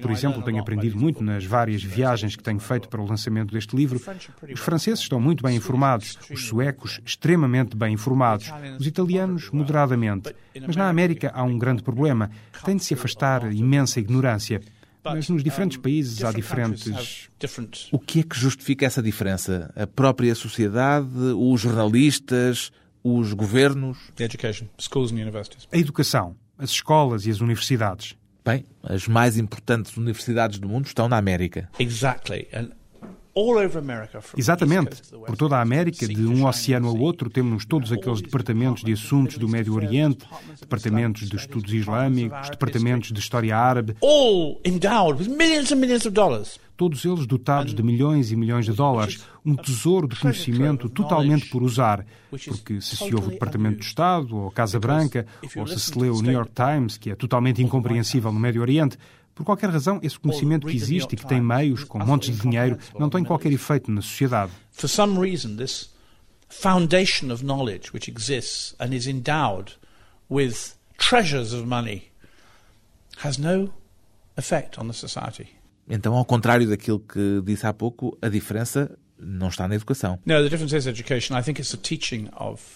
por 0.00 0.10
exemplo, 0.10 0.42
tenho 0.42 0.60
aprendido 0.60 0.96
muito 0.96 1.22
nas 1.22 1.44
várias 1.44 1.82
viagens 1.82 2.36
que 2.36 2.42
tenho 2.42 2.60
feito 2.60 2.88
para 2.88 3.00
o 3.00 3.06
lançamento 3.06 3.52
deste 3.52 3.76
livro, 3.76 4.00
os 4.52 4.60
franceses 4.60 5.00
estão 5.00 5.20
muito 5.20 5.42
bem 5.42 5.56
informados, 5.56 6.18
os 6.30 6.46
suecos 6.46 7.00
extremamente 7.04 7.76
bem 7.76 7.94
informados, 7.94 8.50
os 8.78 8.86
italianos 8.86 9.50
moderadamente. 9.50 10.34
Mas 10.66 10.76
na 10.76 10.88
América 10.88 11.30
há 11.34 11.42
um 11.42 11.58
grande 11.58 11.82
problema. 11.82 12.11
Tem 12.64 12.76
de 12.76 12.84
se 12.84 12.94
afastar 12.94 13.52
imensa 13.52 14.00
ignorância. 14.00 14.60
Mas 15.04 15.28
nos 15.28 15.42
diferentes 15.42 15.78
países 15.78 16.22
há 16.22 16.30
diferentes. 16.30 17.28
O 17.90 17.98
que 17.98 18.20
é 18.20 18.22
que 18.22 18.38
justifica 18.38 18.86
essa 18.86 19.02
diferença? 19.02 19.72
A 19.74 19.86
própria 19.86 20.34
sociedade, 20.34 21.08
os 21.36 21.60
jornalistas, 21.60 22.70
os 23.02 23.32
governos? 23.32 23.98
A 25.72 25.76
educação, 25.76 26.36
as 26.56 26.70
escolas 26.70 27.26
e 27.26 27.30
as 27.30 27.40
universidades. 27.40 28.16
Bem, 28.44 28.64
as 28.82 29.06
mais 29.06 29.38
importantes 29.38 29.96
universidades 29.96 30.58
do 30.58 30.68
mundo 30.68 30.86
estão 30.86 31.08
na 31.08 31.16
América. 31.16 31.68
Exactly. 31.78 32.48
And 32.52 32.70
Exatamente. 34.36 35.02
Por 35.10 35.36
toda 35.36 35.56
a 35.56 35.62
América, 35.62 36.06
de 36.06 36.26
um 36.26 36.46
oceano 36.46 36.88
ao 36.88 36.96
outro, 36.96 37.30
temos 37.30 37.64
todos 37.64 37.90
aqueles 37.92 38.20
departamentos 38.20 38.82
de 38.82 38.92
assuntos 38.92 39.38
do 39.38 39.48
Médio 39.48 39.74
Oriente, 39.74 40.26
departamentos 40.60 41.28
de 41.28 41.36
estudos 41.36 41.72
islâmicos, 41.72 42.50
departamentos 42.50 43.10
de 43.10 43.18
história 43.18 43.56
árabe. 43.56 43.96
Todos 46.76 47.04
eles 47.04 47.26
dotados 47.26 47.74
de 47.74 47.82
milhões 47.82 48.32
e 48.32 48.36
milhões 48.36 48.64
de 48.66 48.72
dólares, 48.72 49.22
um 49.44 49.54
tesouro 49.54 50.08
de 50.08 50.18
conhecimento 50.18 50.88
totalmente 50.88 51.48
por 51.48 51.62
usar. 51.62 52.04
Porque 52.30 52.80
se 52.80 52.96
se 52.96 53.14
ouve 53.14 53.28
o 53.28 53.30
Departamento 53.30 53.78
de 53.78 53.84
Estado, 53.84 54.36
ou 54.36 54.48
a 54.48 54.52
Casa 54.52 54.80
Branca, 54.80 55.26
ou 55.56 55.66
se 55.66 55.78
se 55.78 55.98
lê 55.98 56.08
o 56.08 56.20
New 56.20 56.32
York 56.32 56.50
Times, 56.54 56.98
que 56.98 57.10
é 57.10 57.14
totalmente 57.14 57.62
incompreensível 57.62 58.32
no 58.32 58.40
Médio 58.40 58.62
Oriente, 58.62 58.98
por 59.34 59.44
qualquer 59.44 59.70
razão, 59.70 59.98
esse 60.02 60.18
conhecimento 60.18 60.66
que 60.66 60.76
existe 60.76 61.14
e 61.14 61.16
que 61.16 61.26
tem 61.26 61.40
meios, 61.40 61.84
com 61.84 61.98
montes 61.98 62.36
de 62.36 62.42
dinheiro, 62.42 62.78
não 62.98 63.08
tem 63.08 63.24
qualquer 63.24 63.52
efeito 63.52 63.90
na 63.90 64.02
sociedade. 64.02 64.52
For 64.72 64.88
some 64.88 65.18
reason, 65.18 65.56
this 65.56 65.90
foundation 66.48 67.32
of 67.32 67.42
knowledge 67.42 67.92
which 67.92 68.10
exists 68.10 68.74
and 68.78 68.94
is 68.94 69.06
endowed 69.06 69.72
with 70.30 70.74
treasures 70.98 71.52
of 71.52 71.66
money 71.66 72.10
has 73.24 73.38
no 73.38 73.72
effect 74.36 74.78
on 74.78 74.86
the 74.86 74.92
society. 74.92 75.48
Então, 75.88 76.14
ao 76.14 76.24
contrário 76.24 76.68
daquilo 76.68 77.00
que 77.00 77.42
disse 77.44 77.66
há 77.66 77.72
pouco, 77.72 78.16
a 78.22 78.28
diferença 78.28 78.96
não 79.24 79.48
está 79.48 79.68
na 79.68 79.74
educação. 79.74 80.18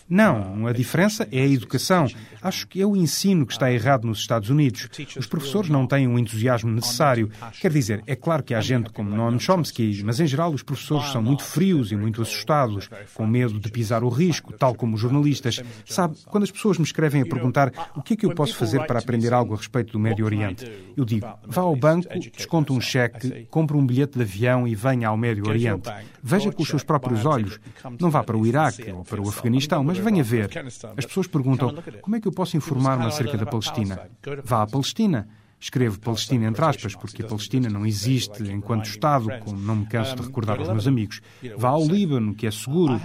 Não, 0.09 0.67
a 0.67 0.73
diferença 0.73 1.27
é 1.31 1.43
a 1.43 1.47
educação. 1.47 2.07
Acho 2.41 2.67
que 2.67 2.81
é 2.81 2.87
o 2.87 2.97
ensino 2.97 3.45
que 3.47 3.53
está 3.53 3.73
errado 3.73 4.07
nos 4.07 4.19
Estados 4.19 4.49
Unidos. 4.51 4.89
Os 5.17 5.27
professores 5.27 5.69
não 5.69 5.87
têm 5.87 6.07
o 6.07 6.19
entusiasmo 6.19 6.71
necessário. 6.71 7.31
Quer 7.61 7.73
dizer, 7.73 8.03
é 8.07 8.15
claro 8.15 8.43
que 8.43 8.55
há 8.55 8.61
gente 8.61 8.91
como 8.91 9.11
Noam 9.11 9.39
Chomsky, 9.39 10.03
mas 10.05 10.21
em 10.21 10.27
geral 10.27 10.53
os 10.53 10.63
professores 10.63 11.11
são 11.11 11.23
muito 11.23 11.43
frios 11.43 11.93
e 11.93 11.97
muito 11.97 12.23
assustados, 12.23 12.89
com 13.15 13.27
medo 13.27 13.59
de 13.59 13.71
pisar 13.71 14.05
o 14.05 14.09
risco, 14.09 14.53
tal 14.53 14.75
como 14.75 14.95
os 14.95 15.01
jornalistas. 15.01 15.63
Sabe, 15.85 16.17
quando 16.27 16.45
as 16.45 16.51
pessoas 16.51 16.79
me 16.79 16.85
escrevem 16.85 17.23
a 17.23 17.27
perguntar 17.27 17.73
o 17.95 18.03
que 18.03 18.15
é 18.15 18.17
que 18.17 18.27
eu 18.27 18.35
posso 18.35 18.55
fazer 18.57 18.85
para 18.87 18.99
aprender 18.99 19.33
algo 19.33 19.55
a 19.55 19.57
respeito 19.57 19.93
do 19.93 19.99
Médio 19.99 20.25
Oriente, 20.25 20.71
eu 20.97 21.05
digo, 21.05 21.27
vá 21.47 21.63
ao 21.63 21.77
banco, 21.77 22.09
desconta 22.37 22.73
um 22.73 22.81
cheque, 22.81 23.47
compre 23.51 23.77
um 23.77 23.87
bilhete 23.87 24.17
de 24.17 24.23
avião 24.23 24.67
e 24.67 24.75
venha 24.75 25.09
ao 25.09 25.17
Médio 25.17 25.49
Oriente. 25.49 25.91
Veja 26.37 26.53
com 26.53 26.62
os 26.62 26.68
seus 26.68 26.85
próprios 26.85 27.25
olhos. 27.25 27.59
Não 28.01 28.11
vá 28.11 28.22
para 28.22 28.37
o 28.37 28.46
Iraque 28.46 28.90
ou 28.90 29.05
para 29.05 29.20
o 29.20 29.29
Afeganistão, 29.29 29.83
mas 29.83 29.99
venha 29.99 30.22
ver. 30.22 30.51
As 30.96 31.07
pessoas 31.07 31.27
perguntam: 31.27 31.75
como 32.03 32.16
é 32.16 32.20
que 32.20 32.29
eu 32.29 32.33
posso 32.33 32.57
informar-me 32.57 33.07
acerca 33.07 33.37
da 33.37 33.46
Palestina? 33.46 34.01
Vá 34.44 34.62
à 34.62 34.66
Palestina. 34.66 35.29
Escrevo 35.59 35.99
Palestina 35.99 36.46
entre 36.46 36.62
aspas, 36.62 36.94
porque 36.94 37.22
a 37.22 37.27
Palestina 37.27 37.70
não 37.70 37.87
existe 37.87 38.42
enquanto 38.42 38.85
Estado, 38.85 39.27
como 39.40 39.59
não 39.59 39.77
me 39.77 39.87
canso 39.87 40.14
de 40.14 40.22
recordar 40.22 40.59
aos 40.59 40.68
meus 40.68 40.87
amigos. 40.87 41.22
Vá 41.57 41.70
ao 41.70 41.85
Líbano, 41.85 42.35
que 42.35 42.46
é 42.46 42.51
seguro. 42.51 43.01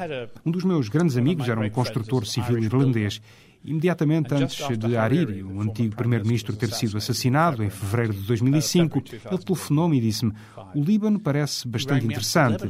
Um 0.45 0.51
dos 0.51 0.65
meus 0.65 0.89
grandes 0.89 1.15
amigos 1.15 1.47
era 1.47 1.59
um 1.59 1.69
construtor 1.69 2.25
civil 2.25 2.59
irlandês 2.59 3.21
Imediatamente 3.63 4.33
antes 4.33 4.77
de 4.77 4.97
Hariri, 4.97 5.43
o 5.43 5.61
antigo 5.61 5.95
primeiro-ministro, 5.95 6.55
ter 6.55 6.71
sido 6.71 6.97
assassinado 6.97 7.63
em 7.63 7.69
fevereiro 7.69 8.13
de 8.13 8.21
2005, 8.21 9.03
ele 9.29 9.37
telefonou-me 9.37 9.97
e 9.97 10.01
disse-me: 10.01 10.33
O 10.73 10.83
Líbano 10.83 11.19
parece 11.19 11.67
bastante 11.67 12.05
interessante. 12.05 12.67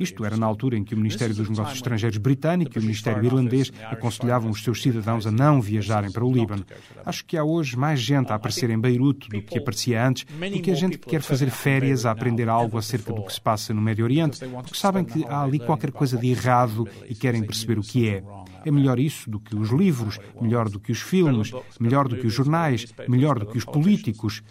Isto 0.00 0.24
era 0.24 0.36
na 0.36 0.44
altura 0.46 0.76
em 0.76 0.82
que 0.82 0.94
o 0.94 0.96
Ministério 0.96 1.34
dos 1.34 1.48
Negócios 1.48 1.76
Estrangeiros 1.76 2.18
britânico 2.18 2.76
e 2.76 2.80
o 2.80 2.82
Ministério 2.82 3.24
irlandês 3.24 3.72
aconselhavam 3.84 4.50
os 4.50 4.62
seus 4.64 4.82
cidadãos 4.82 5.26
a 5.26 5.30
não 5.30 5.60
viajarem 5.60 6.10
para 6.10 6.24
o 6.24 6.32
Líbano. 6.32 6.64
Acho 7.06 7.24
que 7.24 7.36
há 7.36 7.44
hoje 7.44 7.76
mais 7.76 8.00
gente 8.00 8.32
a 8.32 8.34
aparecer 8.34 8.68
em 8.70 8.78
Beirute 8.78 9.28
do 9.28 9.42
que 9.42 9.58
aparecia 9.58 10.04
antes, 10.04 10.24
do 10.24 10.60
que 10.60 10.70
a 10.70 10.74
gente 10.74 10.98
que 10.98 11.08
quer 11.08 11.22
fazer 11.22 11.50
férias 11.50 12.04
a 12.04 12.10
aprender 12.10 12.48
algo 12.48 12.78
acerca 12.78 13.12
do 13.12 13.22
que 13.22 13.32
se 13.32 13.40
passa 13.40 13.72
no 13.72 13.80
Médio 13.80 14.04
Oriente, 14.04 14.40
porque 14.44 14.74
sabem 14.74 15.04
que 15.04 15.24
há 15.26 15.42
ali 15.42 15.60
qualquer 15.60 15.92
coisa 15.92 16.18
de 16.18 16.28
errado 16.28 16.88
e 17.08 17.14
querem 17.14 17.42
perceber 17.44 17.78
o 17.78 17.82
que 17.82 18.08
é. 18.08 18.24
É 18.64 18.70
melhor 18.70 18.98
isso 18.98 19.30
do 19.30 19.40
que 19.40 19.54
os 19.54 19.70
livros, 19.70 20.18
melhor 20.40 20.68
do 20.68 20.80
que 20.80 20.92
os 20.92 21.00
filmes, 21.00 21.52
melhor 21.80 22.08
do 22.08 22.16
que 22.16 22.26
os 22.26 22.32
jornais, 22.32 22.86
melhor 23.08 23.38
do 23.38 23.46
que 23.46 23.58
os 23.58 23.64
políticos. 23.64 24.42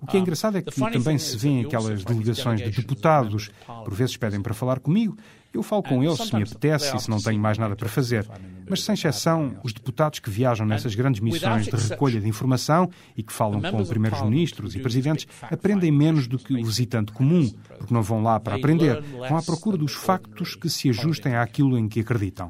O 0.00 0.06
que 0.06 0.16
é 0.16 0.20
engraçado 0.20 0.58
é 0.58 0.62
que 0.62 0.70
também 0.70 1.16
se 1.18 1.36
vêem 1.36 1.64
aquelas 1.64 2.04
delegações 2.04 2.60
de 2.60 2.70
deputados, 2.70 3.50
por 3.66 3.94
vezes 3.94 4.16
pedem 4.16 4.42
para 4.42 4.52
falar 4.52 4.78
comigo, 4.80 5.16
eu 5.54 5.62
falo 5.62 5.82
com 5.82 6.02
eles 6.02 6.18
se 6.18 6.34
me 6.34 6.42
apetece 6.42 6.96
e 6.96 7.00
se 7.00 7.08
não 7.08 7.20
tenho 7.20 7.40
mais 7.40 7.58
nada 7.58 7.76
para 7.76 7.88
fazer. 7.88 8.26
Mas, 8.68 8.82
sem 8.82 8.94
exceção, 8.94 9.56
os 9.62 9.72
deputados 9.72 10.18
que 10.18 10.30
viajam 10.30 10.66
nessas 10.66 10.94
grandes 10.94 11.20
missões 11.20 11.66
de 11.66 11.76
recolha 11.76 12.20
de 12.20 12.28
informação 12.28 12.90
e 13.16 13.22
que 13.22 13.32
falam 13.32 13.60
com 13.60 13.84
primeiros 13.84 14.22
ministros 14.22 14.74
e 14.74 14.80
presidentes 14.80 15.26
aprendem 15.42 15.92
menos 15.92 16.26
do 16.26 16.38
que 16.38 16.54
o 16.54 16.64
visitante 16.64 17.12
comum, 17.12 17.50
porque 17.78 17.92
não 17.92 18.02
vão 18.02 18.22
lá 18.22 18.40
para 18.40 18.56
aprender, 18.56 19.00
vão 19.02 19.36
à 19.36 19.42
procura 19.42 19.76
dos 19.76 19.92
factos 19.92 20.54
que 20.54 20.68
se 20.68 20.88
ajustem 20.90 21.36
àquilo 21.36 21.78
em 21.78 21.88
que 21.88 22.00
acreditam. 22.00 22.48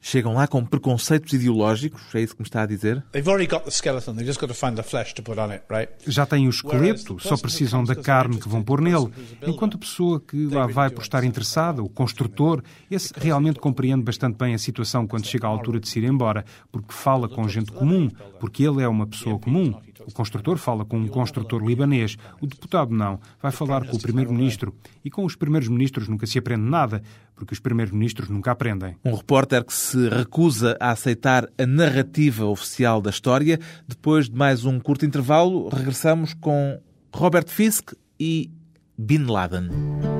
Chegam 0.00 0.32
lá 0.32 0.46
com 0.46 0.64
preconceitos 0.64 1.34
ideológicos, 1.34 2.02
é 2.14 2.20
isso 2.22 2.34
que 2.34 2.40
me 2.40 2.46
está 2.46 2.62
a 2.62 2.66
dizer? 2.66 3.04
Já 6.06 6.24
têm 6.24 6.46
o 6.46 6.50
esqueleto, 6.50 7.18
só 7.20 7.36
precisam 7.36 7.84
da 7.84 7.94
carne 7.94 8.40
que 8.40 8.48
vão 8.48 8.62
pôr 8.62 8.80
nele. 8.80 9.10
Enquanto 9.46 9.76
a 9.76 9.80
pessoa 9.80 10.18
que 10.18 10.46
lá 10.46 10.66
vai 10.66 10.88
por 10.88 11.02
estar 11.02 11.22
interessada, 11.24 11.82
o 11.82 11.90
construtor, 11.90 12.62
esse 12.90 13.12
realmente 13.16 13.60
compreende 13.60 14.02
bastante 14.02 14.38
bem 14.38 14.54
a 14.54 14.58
situação 14.58 15.06
quando 15.06 15.26
chega 15.26 15.46
à 15.46 15.50
altura 15.50 15.78
de 15.78 15.88
se 15.90 15.98
ir 15.98 16.04
embora, 16.04 16.42
porque 16.70 16.94
fala 16.94 17.28
com 17.28 17.46
gente 17.48 17.70
comum, 17.70 18.10
porque 18.40 18.62
ele 18.62 18.82
é 18.82 18.88
uma 18.88 19.06
pessoa 19.06 19.38
comum. 19.38 19.74
O 20.06 20.12
construtor 20.12 20.56
fala 20.56 20.84
com 20.84 20.98
um 20.98 21.06
construtor 21.06 21.64
libanês, 21.64 22.16
o 22.40 22.46
deputado 22.46 22.92
não, 22.92 23.20
vai 23.40 23.52
falar 23.52 23.86
com 23.86 23.96
o 23.96 24.00
primeiro-ministro. 24.00 24.74
E 25.04 25.10
com 25.10 25.24
os 25.24 25.36
primeiros 25.36 25.68
ministros 25.68 26.08
nunca 26.08 26.26
se 26.26 26.38
aprende 26.38 26.61
nada, 26.62 27.02
porque 27.34 27.54
os 27.54 27.60
primeiros 27.60 27.92
ministros 27.92 28.28
nunca 28.28 28.52
aprendem. 28.52 28.96
Um 29.04 29.14
repórter 29.14 29.64
que 29.64 29.72
se 29.74 30.08
recusa 30.08 30.76
a 30.80 30.90
aceitar 30.90 31.48
a 31.58 31.66
narrativa 31.66 32.44
oficial 32.46 33.00
da 33.00 33.10
história. 33.10 33.58
Depois 33.86 34.28
de 34.28 34.36
mais 34.36 34.64
um 34.64 34.78
curto 34.78 35.04
intervalo, 35.04 35.68
regressamos 35.68 36.34
com 36.34 36.80
Robert 37.12 37.48
Fisk 37.48 37.92
e 38.18 38.50
Bin 38.96 39.24
Laden. 39.26 40.11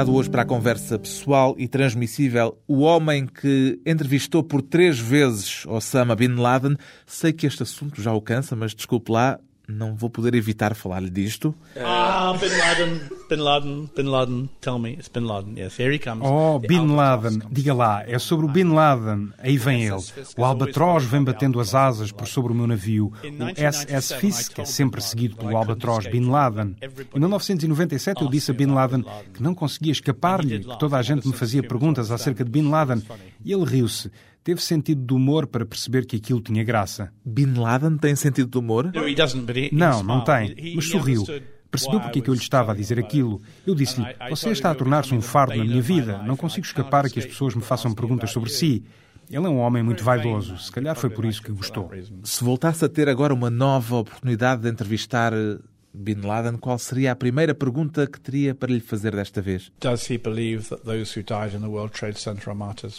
Convidado 0.00 0.16
hoje 0.16 0.30
para 0.30 0.42
a 0.42 0.46
conversa 0.46 0.98
pessoal 0.98 1.54
e 1.58 1.68
transmissível, 1.68 2.58
o 2.66 2.80
homem 2.80 3.26
que 3.26 3.78
entrevistou 3.84 4.42
por 4.42 4.62
três 4.62 4.98
vezes 4.98 5.66
Osama 5.66 6.16
Bin 6.16 6.36
Laden. 6.36 6.74
Sei 7.04 7.34
que 7.34 7.46
este 7.46 7.64
assunto 7.64 8.00
já 8.00 8.10
o 8.10 8.22
cansa, 8.22 8.56
mas 8.56 8.74
desculpe 8.74 9.12
lá, 9.12 9.38
não 9.70 9.94
vou 9.94 10.10
poder 10.10 10.34
evitar 10.34 10.74
falar-lhe 10.74 11.10
disto. 11.10 11.54
Ah, 11.76 12.34
Bin 12.38 12.48
Laden, 12.48 13.00
Bin 13.28 13.36
Laden, 13.36 13.90
Bin 13.96 14.02
Laden, 14.04 14.50
tell 14.60 14.78
me, 14.78 14.92
it's 14.92 15.08
Bin 15.08 15.20
Laden. 15.20 15.56
Yes, 15.56 15.78
here 15.78 15.94
he 15.94 15.98
comes. 15.98 16.22
Oh, 16.22 16.58
Bin 16.58 16.94
Laden, 16.94 17.40
diga 17.50 17.72
lá, 17.74 18.04
é 18.06 18.18
sobre 18.18 18.46
o 18.46 18.48
Bin 18.48 18.72
Laden. 18.72 19.32
Aí 19.38 19.56
vem 19.56 19.84
ele. 19.84 20.02
O 20.36 20.44
albatroz 20.44 21.04
vem 21.04 21.22
batendo 21.22 21.60
as 21.60 21.74
asas 21.74 22.12
por 22.12 22.26
sobre 22.26 22.52
o 22.52 22.54
meu 22.54 22.66
navio. 22.66 23.12
O 23.22 23.70
SS 23.70 24.14
Fisk 24.14 24.58
é 24.58 24.64
sempre 24.64 25.00
seguido 25.00 25.36
pelo 25.36 25.56
albatroz 25.56 26.06
Bin 26.06 26.28
Laden. 26.28 26.76
Em 27.14 27.18
1997 27.18 28.22
eu 28.22 28.28
disse 28.28 28.50
a 28.50 28.54
Bin 28.54 28.66
Laden 28.66 29.04
que 29.32 29.42
não 29.42 29.54
conseguia 29.54 29.92
escapar-lhe, 29.92 30.60
que 30.60 30.78
toda 30.78 30.96
a 30.96 31.02
gente 31.02 31.26
me 31.26 31.34
fazia 31.34 31.62
perguntas 31.62 32.10
acerca 32.10 32.44
de 32.44 32.50
Bin 32.50 32.68
Laden. 32.68 33.02
E 33.44 33.52
ele 33.52 33.64
riu-se 33.64 34.10
teve 34.42 34.62
sentido 34.62 35.04
de 35.04 35.14
humor 35.14 35.46
para 35.46 35.64
perceber 35.64 36.06
que 36.06 36.16
aquilo 36.16 36.40
tinha 36.40 36.64
graça. 36.64 37.12
Bin 37.24 37.54
Laden 37.54 37.96
tem 37.96 38.14
sentido 38.16 38.50
de 38.50 38.58
humor? 38.58 38.90
Não, 39.72 40.02
não 40.02 40.24
tem, 40.24 40.74
mas 40.74 40.88
sorriu. 40.88 41.24
Percebeu 41.70 42.00
porque 42.00 42.18
é 42.18 42.22
que 42.22 42.28
eu 42.28 42.34
lhe 42.34 42.40
estava 42.40 42.72
a 42.72 42.74
dizer 42.74 42.98
aquilo. 42.98 43.40
Eu 43.64 43.74
disse-lhe: 43.74 44.04
Você 44.28 44.50
está 44.50 44.72
a 44.72 44.74
tornar-se 44.74 45.14
um 45.14 45.20
fardo 45.20 45.56
na 45.56 45.64
minha 45.64 45.80
vida. 45.80 46.18
Não 46.24 46.36
consigo 46.36 46.66
escapar 46.66 47.06
a 47.06 47.08
que 47.08 47.20
as 47.20 47.26
pessoas 47.26 47.54
me 47.54 47.62
façam 47.62 47.94
perguntas 47.94 48.32
sobre 48.32 48.50
si. 48.50 48.84
Ele 49.30 49.46
é 49.46 49.48
um 49.48 49.58
homem 49.58 49.80
muito 49.80 50.02
vaidoso. 50.02 50.58
Se 50.58 50.72
calhar 50.72 50.96
foi 50.96 51.08
por 51.08 51.24
isso 51.24 51.40
que 51.40 51.52
gostou. 51.52 51.88
Se 52.24 52.42
voltasse 52.42 52.84
a 52.84 52.88
ter 52.88 53.08
agora 53.08 53.32
uma 53.32 53.48
nova 53.48 53.98
oportunidade 53.98 54.62
de 54.62 54.68
entrevistar 54.68 55.32
Bin 55.92 56.20
Laden, 56.20 56.56
qual 56.56 56.78
seria 56.78 57.12
a 57.12 57.16
primeira 57.16 57.54
pergunta 57.54 58.06
que 58.06 58.20
teria 58.20 58.54
para 58.54 58.72
lhe 58.72 58.80
fazer 58.80 59.14
desta 59.14 59.42
vez? 59.42 59.72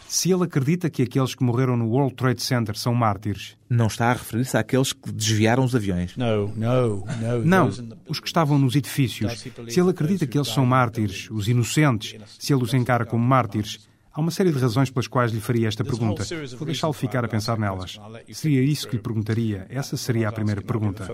Se 0.07 0.31
ele 0.31 0.43
acredita 0.43 0.89
que 0.89 1.03
aqueles 1.03 1.33
que 1.33 1.43
morreram 1.43 1.77
no 1.77 1.87
World 1.87 2.15
Trade 2.15 2.41
Center 2.41 2.77
são 2.77 2.93
mártires. 2.93 3.55
Não 3.69 3.87
está 3.87 4.07
a 4.07 4.13
referir-se 4.13 4.57
àqueles 4.57 4.91
que 4.91 5.11
desviaram 5.11 5.63
os 5.63 5.73
aviões. 5.73 6.17
Não, 6.17 6.47
não, 6.49 7.05
não. 7.21 7.41
Não, 7.45 7.69
os 8.07 8.19
que 8.19 8.27
estavam 8.27 8.59
nos 8.59 8.75
edifícios. 8.75 9.39
Se 9.69 9.79
ele 9.79 9.89
acredita 9.91 10.27
que 10.27 10.37
eles 10.37 10.49
são 10.49 10.65
mártires, 10.65 11.29
os 11.31 11.47
inocentes, 11.47 12.15
se 12.37 12.53
ele 12.53 12.63
os 12.63 12.73
encara 12.73 13.05
como 13.05 13.23
mártires, 13.23 13.89
Há 14.13 14.19
uma 14.19 14.31
série 14.31 14.51
de 14.51 14.59
razões 14.59 14.89
pelas 14.89 15.07
quais 15.07 15.31
lhe 15.31 15.39
faria 15.39 15.67
esta 15.67 15.83
pergunta. 15.83 16.23
Vou 16.57 16.65
deixá-lo 16.65 16.93
ficar 16.93 17.23
a 17.23 17.27
pensar 17.27 17.57
nelas. 17.57 17.97
Seria 18.33 18.61
isso 18.61 18.87
que 18.87 18.97
lhe 18.97 19.01
perguntaria? 19.01 19.65
Essa 19.69 19.95
seria 19.95 20.27
a 20.27 20.31
primeira 20.31 20.61
pergunta. 20.61 21.07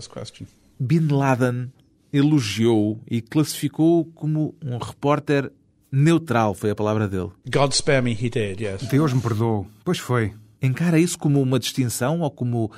Bin 0.80 1.08
Laden 1.08 1.72
elogiou 2.12 3.00
e 3.10 3.22
classificou 3.22 4.06
como 4.16 4.56
um 4.64 4.78
repórter 4.78 5.52
neutral, 5.92 6.54
foi 6.54 6.72
a 6.72 6.76
palavra 6.76 7.08
dele. 7.08 7.32
God 7.50 7.72
spare 7.74 8.02
me, 8.02 8.12
he 8.12 8.30
did, 8.30 8.62
yes. 8.62 8.84
Deus 8.90 9.14
me 9.14 9.22
perdoou. 9.22 9.68
Pois 9.84 10.00
foi. 10.00 10.34
Encara 10.62 11.00
isso 11.00 11.18
como 11.18 11.42
uma 11.42 11.60
distinção 11.60 12.22
ou 12.22 12.32
como 12.32 12.72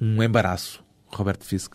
um 0.00 0.22
embaraço? 0.22 0.82
Robert 1.12 1.38
Fisk? 1.40 1.74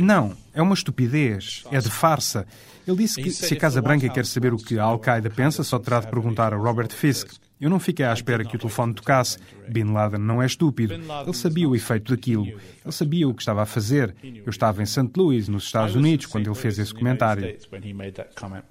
Não, 0.00 0.36
é 0.52 0.60
uma 0.60 0.74
estupidez, 0.74 1.64
é 1.70 1.78
de 1.78 1.90
farsa. 1.90 2.46
Ele 2.86 2.96
disse 2.98 3.22
que 3.22 3.30
se 3.30 3.54
a 3.54 3.56
Casa 3.56 3.80
Branca 3.80 4.08
quer 4.08 4.26
saber 4.26 4.52
o 4.52 4.56
que 4.56 4.78
a 4.78 4.84
Al-Qaeda 4.84 5.30
pensa, 5.30 5.62
só 5.62 5.78
terá 5.78 6.00
de 6.00 6.08
perguntar 6.08 6.52
a 6.52 6.56
Robert 6.56 6.90
Fisk. 6.92 7.32
Eu 7.60 7.68
não 7.68 7.78
fiquei 7.78 8.06
à 8.06 8.12
espera 8.12 8.42
que 8.42 8.56
o 8.56 8.58
telefone 8.58 8.94
tocasse. 8.94 9.36
Bin 9.68 9.92
Laden 9.92 10.18
não 10.18 10.42
é 10.42 10.46
estúpido. 10.46 10.94
Ele 10.94 11.34
sabia 11.34 11.68
o 11.68 11.76
efeito 11.76 12.14
daquilo. 12.14 12.46
Ele 12.46 12.92
sabia 12.92 13.28
o 13.28 13.34
que 13.34 13.42
estava 13.42 13.62
a 13.62 13.66
fazer. 13.66 14.14
Eu 14.22 14.48
estava 14.48 14.82
em 14.82 14.86
St. 14.86 15.10
Louis, 15.14 15.46
nos 15.46 15.64
Estados 15.64 15.94
Unidos, 15.94 16.24
quando 16.26 16.46
ele 16.46 16.54
fez 16.56 16.78
esse 16.78 16.94
comentário. 16.94 17.44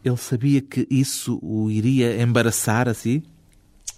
Ele 0.04 0.18
sabia 0.18 0.60
que 0.60 0.88
isso 0.90 1.40
o 1.42 1.70
iria 1.70 2.20
embaraçar 2.22 2.90
assim? 2.90 3.22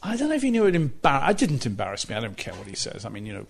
I 0.03 0.17
don't 0.17 0.29
know 0.29 0.35
if 0.35 0.43
he 0.43 0.49
knew 0.49 0.65
it 0.65 0.75
I 1.05 1.33
didn't 1.33 1.65
embarrass 1.65 2.09
me. 2.09 2.15
I 2.15 2.19
don't 2.19 2.35
care 2.35 2.53
what 2.55 2.67
he 2.67 2.75
says. 2.75 3.05
I 3.05 3.09
mean, 3.09 3.25
you 3.25 3.33
know, 3.33 3.45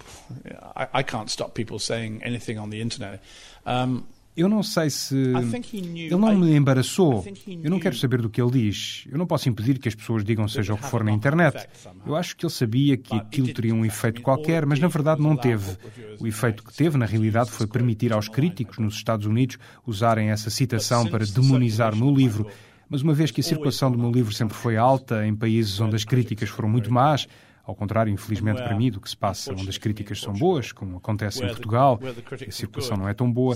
I, 0.75 0.99
I 0.99 1.03
can't 1.03 1.29
stop 1.29 1.53
people 1.53 1.79
saying 1.79 2.21
anything 2.23 2.57
on 2.57 2.69
the 2.69 2.81
internet. 2.81 3.21
Um, 3.65 4.03
eu 4.35 4.47
não 4.47 4.63
sei 4.63 4.89
se. 4.89 5.15
Ele 5.15 6.15
não 6.15 6.37
me 6.37 6.55
embaraçou. 6.55 7.23
Eu 7.61 7.69
não 7.69 7.79
quero 7.79 7.95
saber 7.97 8.21
do 8.21 8.29
que 8.29 8.41
ele 8.41 8.51
diz. 8.51 9.05
Eu 9.11 9.17
não 9.17 9.27
posso 9.27 9.49
impedir 9.49 9.77
que 9.77 9.89
as 9.89 9.95
pessoas 9.95 10.23
digam 10.23 10.47
seja 10.47 10.73
o 10.73 10.77
que 10.77 10.85
for 10.85 11.03
na 11.03 11.11
internet. 11.11 11.67
Eu 12.05 12.15
acho 12.15 12.35
que 12.37 12.45
ele 12.45 12.53
sabia 12.53 12.97
que 12.97 13.13
aquilo 13.13 13.53
teria 13.53 13.75
um 13.75 13.85
efeito 13.85 14.21
qualquer, 14.21 14.65
mas 14.65 14.79
na 14.79 14.87
verdade 14.87 15.21
não 15.21 15.35
teve. 15.35 15.77
O 16.19 16.27
efeito 16.27 16.63
que 16.63 16.73
teve, 16.73 16.97
na 16.97 17.05
realidade, 17.05 17.51
foi 17.51 17.67
permitir 17.67 18.13
aos 18.13 18.29
críticos 18.29 18.77
nos 18.77 18.95
Estados 18.95 19.25
Unidos 19.25 19.57
usarem 19.85 20.29
essa 20.29 20.49
citação 20.49 21.05
para 21.07 21.25
demonizar 21.25 21.95
meu 21.95 22.13
livro. 22.13 22.47
Mas 22.91 23.01
uma 23.03 23.13
vez 23.13 23.31
que 23.31 23.39
a 23.39 23.43
circulação 23.43 23.89
do 23.89 23.97
meu 23.97 24.11
livro 24.11 24.33
sempre 24.33 24.53
foi 24.53 24.75
alta 24.75 25.25
em 25.25 25.33
países 25.33 25.79
onde 25.79 25.95
as 25.95 26.03
críticas 26.03 26.49
foram 26.49 26.67
muito 26.67 26.91
más, 26.91 27.25
ao 27.63 27.73
contrário, 27.73 28.11
infelizmente 28.11 28.61
para 28.61 28.75
mim, 28.75 28.91
do 28.91 28.99
que 28.99 29.09
se 29.09 29.15
passa 29.15 29.53
onde 29.53 29.69
as 29.69 29.77
críticas 29.77 30.19
são 30.19 30.33
boas, 30.33 30.73
como 30.73 30.97
acontece 30.97 31.41
em 31.41 31.47
Portugal, 31.47 31.97
a 32.45 32.51
circulação 32.51 32.97
não 32.97 33.07
é 33.07 33.13
tão 33.13 33.31
boa, 33.31 33.55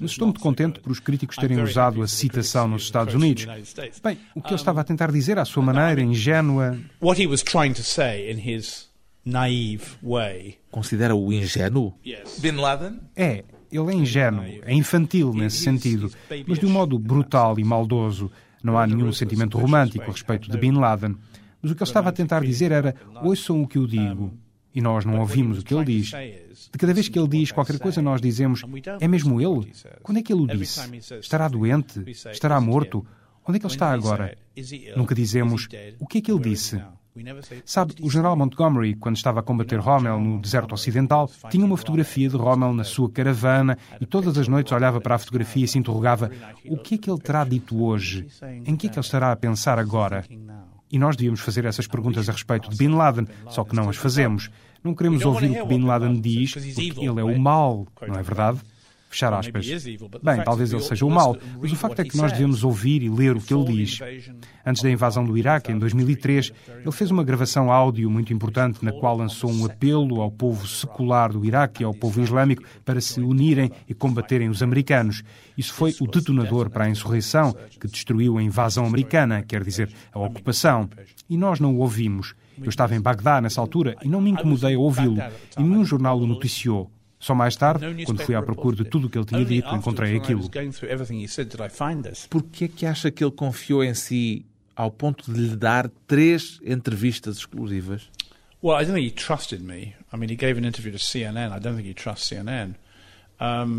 mas 0.00 0.12
estou 0.12 0.28
muito 0.28 0.38
contente 0.38 0.78
por 0.78 0.92
os 0.92 1.00
críticos 1.00 1.34
terem 1.34 1.60
usado 1.60 2.00
a 2.00 2.06
citação 2.06 2.68
nos 2.68 2.82
Estados 2.82 3.12
Unidos. 3.12 3.44
Bem, 4.04 4.20
o 4.36 4.40
que 4.40 4.50
ele 4.50 4.54
estava 4.54 4.82
a 4.82 4.84
tentar 4.84 5.10
dizer 5.10 5.36
à 5.36 5.44
sua 5.44 5.64
maneira 5.64 6.00
ingênua. 6.00 6.78
Considera-o 10.70 11.32
ingênuo? 11.32 11.92
Bin 12.38 12.52
Laden? 12.52 13.00
É, 13.16 13.42
ele 13.72 13.90
é 13.90 13.94
ingênuo, 13.94 14.44
é 14.44 14.72
infantil 14.72 15.34
nesse 15.34 15.56
sentido, 15.56 16.08
mas 16.46 16.60
de 16.60 16.66
um 16.66 16.70
modo 16.70 16.96
brutal 17.00 17.58
e 17.58 17.64
maldoso. 17.64 18.30
Não 18.66 18.76
há 18.76 18.84
nenhum 18.84 19.12
sentimento 19.12 19.56
romântico 19.56 20.02
a 20.02 20.12
respeito 20.12 20.50
de 20.50 20.58
Bin 20.58 20.72
Laden. 20.72 21.16
Mas 21.62 21.70
o 21.70 21.74
que 21.76 21.82
ele 21.84 21.88
estava 21.88 22.08
a 22.08 22.12
tentar 22.12 22.40
dizer 22.40 22.72
era: 22.72 22.96
ouçam 23.22 23.62
o 23.62 23.68
que 23.68 23.78
eu 23.78 23.86
digo. 23.86 24.36
E 24.74 24.80
nós 24.80 25.04
não 25.04 25.20
ouvimos 25.20 25.60
o 25.60 25.64
que 25.64 25.72
ele 25.72 25.84
diz. 25.84 26.10
De 26.10 26.76
cada 26.76 26.92
vez 26.92 27.08
que 27.08 27.16
ele 27.16 27.28
diz 27.28 27.52
qualquer 27.52 27.78
coisa, 27.78 28.02
nós 28.02 28.20
dizemos: 28.20 28.64
é 29.00 29.06
mesmo 29.06 29.40
ele? 29.40 29.72
Quando 30.02 30.18
é 30.18 30.22
que 30.22 30.32
ele 30.32 30.42
o 30.42 30.46
disse? 30.48 30.80
Estará 31.14 31.46
doente? 31.46 32.02
Estará 32.32 32.60
morto? 32.60 33.06
Onde 33.46 33.58
é 33.58 33.60
que 33.60 33.66
ele 33.66 33.72
está 33.72 33.92
agora? 33.92 34.36
Nunca 34.96 35.14
dizemos: 35.14 35.68
o 36.00 36.06
que 36.08 36.18
é 36.18 36.20
que 36.20 36.32
ele 36.32 36.40
disse? 36.40 36.82
Sabe, 37.64 37.94
o 38.02 38.10
general 38.10 38.36
Montgomery, 38.36 38.94
quando 38.94 39.16
estava 39.16 39.40
a 39.40 39.42
combater 39.42 39.78
Rommel 39.78 40.20
no 40.20 40.40
deserto 40.40 40.72
ocidental, 40.72 41.30
tinha 41.50 41.64
uma 41.64 41.76
fotografia 41.76 42.28
de 42.28 42.36
Rommel 42.36 42.74
na 42.74 42.84
sua 42.84 43.10
caravana 43.10 43.78
e 44.00 44.06
todas 44.06 44.36
as 44.36 44.48
noites 44.48 44.72
olhava 44.72 45.00
para 45.00 45.14
a 45.14 45.18
fotografia 45.18 45.64
e 45.64 45.68
se 45.68 45.78
interrogava: 45.78 46.30
o 46.68 46.76
que 46.76 46.96
é 46.96 46.98
que 46.98 47.10
ele 47.10 47.20
terá 47.20 47.44
dito 47.44 47.82
hoje? 47.82 48.26
Em 48.64 48.76
que 48.76 48.86
é 48.86 48.90
que 48.90 48.98
ele 48.98 49.04
estará 49.04 49.32
a 49.32 49.36
pensar 49.36 49.78
agora? 49.78 50.24
E 50.90 50.98
nós 50.98 51.16
devíamos 51.16 51.40
fazer 51.40 51.64
essas 51.64 51.86
perguntas 51.86 52.28
a 52.28 52.32
respeito 52.32 52.70
de 52.70 52.76
Bin 52.76 52.94
Laden, 52.94 53.26
só 53.48 53.64
que 53.64 53.74
não 53.74 53.88
as 53.88 53.96
fazemos. 53.96 54.50
Não 54.84 54.94
queremos 54.94 55.24
ouvir 55.24 55.50
o 55.50 55.66
que 55.66 55.74
Bin 55.74 55.84
Laden 55.84 56.20
diz, 56.20 56.52
porque 56.52 57.00
ele 57.00 57.20
é 57.20 57.24
o 57.24 57.38
mal, 57.40 57.86
não 58.06 58.14
é 58.14 58.22
verdade? 58.22 58.60
Fechar 59.08 59.32
aspas. 59.32 59.66
Bem, 60.22 60.42
talvez 60.44 60.72
ele 60.72 60.82
seja 60.82 61.06
o 61.06 61.10
mal, 61.10 61.36
mas 61.60 61.72
o 61.72 61.76
facto 61.76 62.00
é 62.00 62.04
que 62.04 62.16
nós 62.16 62.32
devemos 62.32 62.64
ouvir 62.64 63.02
e 63.02 63.08
ler 63.08 63.36
o 63.36 63.40
que 63.40 63.54
ele 63.54 63.64
diz. 63.64 64.00
Antes 64.64 64.82
da 64.82 64.90
invasão 64.90 65.24
do 65.24 65.38
Iraque, 65.38 65.72
em 65.72 65.78
2003, 65.78 66.52
ele 66.80 66.92
fez 66.92 67.10
uma 67.10 67.22
gravação 67.22 67.70
áudio 67.70 68.10
muito 68.10 68.32
importante 68.32 68.84
na 68.84 68.92
qual 68.92 69.16
lançou 69.16 69.50
um 69.50 69.64
apelo 69.64 70.20
ao 70.20 70.30
povo 70.30 70.66
secular 70.66 71.32
do 71.32 71.44
Iraque 71.44 71.82
e 71.82 71.84
ao 71.84 71.94
povo 71.94 72.20
islâmico 72.20 72.64
para 72.84 73.00
se 73.00 73.20
unirem 73.20 73.70
e 73.88 73.94
combaterem 73.94 74.48
os 74.48 74.62
americanos. 74.62 75.22
Isso 75.56 75.72
foi 75.72 75.94
o 76.00 76.06
detonador 76.06 76.68
para 76.68 76.84
a 76.84 76.90
insurreição 76.90 77.54
que 77.80 77.86
destruiu 77.86 78.38
a 78.38 78.42
invasão 78.42 78.84
americana, 78.84 79.42
quer 79.42 79.62
dizer, 79.62 79.90
a 80.12 80.18
ocupação. 80.18 80.88
E 81.28 81.36
nós 81.36 81.60
não 81.60 81.76
o 81.76 81.78
ouvimos. 81.78 82.34
Eu 82.60 82.68
estava 82.68 82.94
em 82.94 83.00
Bagdá 83.00 83.40
nessa 83.40 83.60
altura 83.60 83.96
e 84.02 84.08
não 84.08 84.20
me 84.20 84.30
incomodei 84.30 84.74
a 84.74 84.78
ouvi-lo. 84.78 85.22
E 85.58 85.62
nenhum 85.62 85.84
jornal 85.84 86.18
o 86.18 86.26
noticiou. 86.26 86.90
Só 87.26 87.34
mais 87.34 87.56
tarde, 87.56 87.84
quando 88.04 88.22
fui 88.22 88.36
à 88.36 88.40
procura 88.40 88.76
de 88.76 88.84
tudo 88.84 89.08
o 89.08 89.10
que 89.10 89.18
ele 89.18 89.24
tinha 89.24 89.44
dito, 89.44 89.74
encontrei 89.74 90.16
aquilo. 90.16 90.48
Por 92.30 92.42
que 92.44 92.66
é 92.66 92.68
que 92.68 92.86
acha 92.86 93.10
que 93.10 93.24
ele 93.24 93.32
confiou 93.32 93.82
em 93.82 93.94
si 93.94 94.46
ao 94.76 94.92
ponto 94.92 95.32
de 95.32 95.40
lhe 95.40 95.56
dar 95.56 95.90
três 96.06 96.60
entrevistas 96.64 97.38
exclusivas? 97.38 98.08
Well, 98.62 98.80
I 98.80 98.84
don't 98.84 98.94
think 98.94 99.08
he 99.08 99.10
trusted 99.10 99.60
me. 99.60 99.96
I 100.12 100.16
mean, 100.16 100.30
he 100.30 100.36
gave 100.36 100.56
an 100.56 100.64
interview 100.64 100.92
to 100.92 100.98
CNN. 100.98 101.52
I 101.52 101.58
don't 101.58 101.76
think 101.76 101.88
he 101.88 101.94
trusts 101.94 102.28
CNN. 102.28 102.76